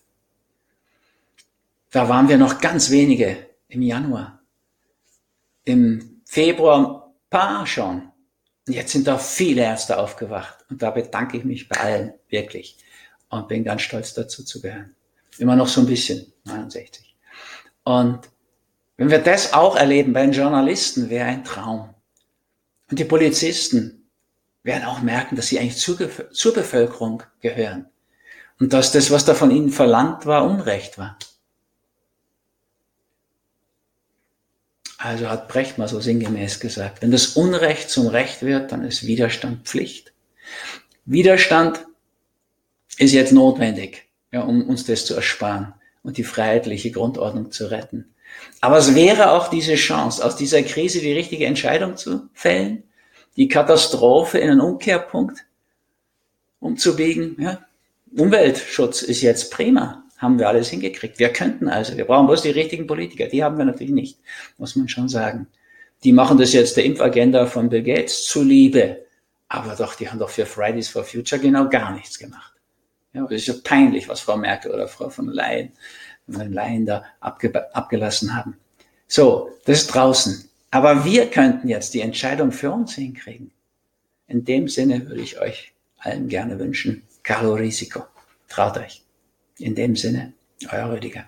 Da 1.92 2.10
waren 2.10 2.30
wir 2.30 2.40
noch 2.40 2.62
ganz 2.62 2.90
wenige 2.90 3.46
im 3.68 3.84
Januar. 3.84 4.40
Im 5.66 6.24
Februar 6.26 6.80
ein 6.80 7.14
paar 7.30 7.68
schon. 7.68 8.10
Und 8.68 8.74
jetzt 8.74 8.92
sind 8.92 9.06
da 9.06 9.20
viele 9.20 9.62
Ärzte 9.62 10.00
aufgewacht. 10.00 10.66
Und 10.68 10.82
da 10.82 10.90
bedanke 10.90 11.38
ich 11.38 11.46
mich 11.46 11.70
bei 11.70 11.80
allen, 11.80 12.14
wirklich. 12.30 12.78
Und 13.30 13.48
bin 13.48 13.64
ganz 13.64 13.84
stolz 13.84 14.16
dazu 14.16 14.44
zu 14.44 14.62
gehören. 14.62 14.96
Immer 15.38 15.56
noch 15.56 15.68
so 15.68 15.82
ein 15.82 15.88
bisschen, 15.88 16.34
69. 16.46 17.16
Und 17.84 18.33
wenn 18.98 19.10
wir 19.10 19.20
das 19.20 19.54
auch 19.54 19.76
erleben 19.76 20.14
bei 20.14 20.22
den 20.22 20.34
Journalisten, 20.34 21.10
wäre 21.10 21.26
ein 21.26 21.44
Traum. 21.44 21.94
Und 22.90 23.00
die 23.00 23.06
Polizisten 23.06 24.10
werden 24.62 24.86
auch 24.86 25.02
merken, 25.02 25.36
dass 25.36 25.48
sie 25.48 25.60
eigentlich 25.60 25.78
zur, 25.78 25.98
zur 26.32 26.54
Bevölkerung 26.54 27.24
gehören. 27.42 27.90
Und 28.60 28.74
dass 28.74 28.92
das, 28.92 29.12
was 29.12 29.26
da 29.26 29.34
von 29.34 29.52
ihnen 29.52 29.70
verlangt 29.70 30.26
war, 30.26 30.46
Unrecht 30.46 30.98
war. 30.98 31.18
Also 34.98 35.30
hat 35.30 35.50
Brecht 35.50 35.78
mal 35.78 35.90
so 35.90 36.00
sinngemäß 36.00 36.62
gesagt, 36.62 37.02
wenn 37.02 37.12
das 37.12 37.36
Unrecht 37.36 37.90
zum 37.90 38.08
Recht 38.08 38.42
wird, 38.42 38.72
dann 38.72 38.86
ist 38.86 39.06
Widerstand 39.06 39.68
Pflicht. 39.68 40.14
Widerstand 41.04 41.86
ist 42.98 43.12
jetzt 43.12 43.34
notwendig, 43.34 44.08
ja, 44.32 44.44
um 44.44 44.66
uns 44.66 44.86
das 44.86 45.06
zu 45.06 45.14
ersparen 45.14 45.74
und 46.04 46.18
die 46.18 46.24
freiheitliche 46.24 46.92
Grundordnung 46.92 47.52
zu 47.52 47.70
retten. 47.70 48.13
Aber 48.62 48.78
es 48.78 48.96
wäre 48.96 49.32
auch 49.32 49.50
diese 49.50 49.76
Chance, 49.76 50.24
aus 50.24 50.36
dieser 50.36 50.64
Krise 50.64 51.00
die 51.00 51.14
richtige 51.14 51.46
Entscheidung 51.46 51.98
zu 51.98 52.30
fällen, 52.34 52.84
die 53.36 53.48
Katastrophe 53.48 54.38
in 54.38 54.50
einen 54.50 54.62
Umkehrpunkt 54.62 55.46
umzubiegen. 56.60 57.36
Ja. 57.40 57.60
Umweltschutz 58.16 59.02
ist 59.02 59.22
jetzt 59.22 59.52
prima 59.52 60.04
haben 60.24 60.40
wir 60.40 60.48
alles 60.48 60.70
hingekriegt. 60.70 61.20
Wir 61.20 61.30
könnten 61.30 61.68
also, 61.68 61.98
wir 61.98 62.06
brauchen 62.06 62.28
bloß 62.28 62.42
die 62.42 62.50
richtigen 62.50 62.88
Politiker. 62.88 63.28
Die 63.28 63.44
haben 63.44 63.58
wir 63.58 63.66
natürlich 63.66 63.94
nicht, 63.94 64.20
muss 64.58 64.76
man 64.76 64.88
schon 64.88 65.10
sagen. 65.10 65.48
Die 66.04 66.14
machen 66.14 66.38
das 66.38 66.54
jetzt 66.54 66.78
der 66.78 66.86
Impfagenda 66.86 67.46
von 67.46 67.70
Bill 67.70 67.84
Gates 67.84 68.26
zuliebe. 68.26 69.06
Aber 69.50 69.76
doch, 69.76 69.96
die 69.96 70.10
haben 70.10 70.20
doch 70.20 70.30
für 70.30 70.46
Fridays 70.46 70.88
for 70.88 71.04
Future 71.04 71.42
genau 71.42 71.70
gar 71.70 71.92
nichts 71.94 72.18
gemacht. 72.18 72.54
Ja, 73.12 73.24
das 73.24 73.34
ist 73.34 73.48
ja 73.48 73.54
peinlich, 73.64 74.10
was 74.10 74.22
Frau 74.22 74.38
Merkel 74.38 74.72
oder 74.72 74.88
Frau 74.88 75.10
von 75.10 75.28
Leyen, 75.28 75.74
Leyen 76.28 76.86
da 76.86 77.04
abge 77.20 77.74
abgelassen 77.76 78.36
haben. 78.36 78.58
So, 79.08 79.52
das 79.66 79.82
ist 79.82 79.88
draußen. 79.88 80.50
Aber 80.72 81.06
wir 81.06 81.30
könnten 81.30 81.68
jetzt 81.68 81.94
die 81.94 82.02
Entscheidung 82.02 82.52
für 82.52 82.72
uns 82.72 82.96
hinkriegen. 82.96 83.52
In 84.28 84.44
dem 84.46 84.68
Sinne 84.68 85.08
würde 85.08 85.22
ich 85.22 85.40
euch 85.40 85.74
allen 86.00 86.28
gerne 86.28 86.58
wünschen, 86.58 87.04
Carlo 87.22 87.54
Risiko. 87.54 88.06
Traut 88.50 88.78
euch. 88.78 89.04
In 89.60 89.76
dem 89.76 89.96
Sinne, 89.96 90.34
euer 90.72 90.92
Rüdiger. 90.92 91.26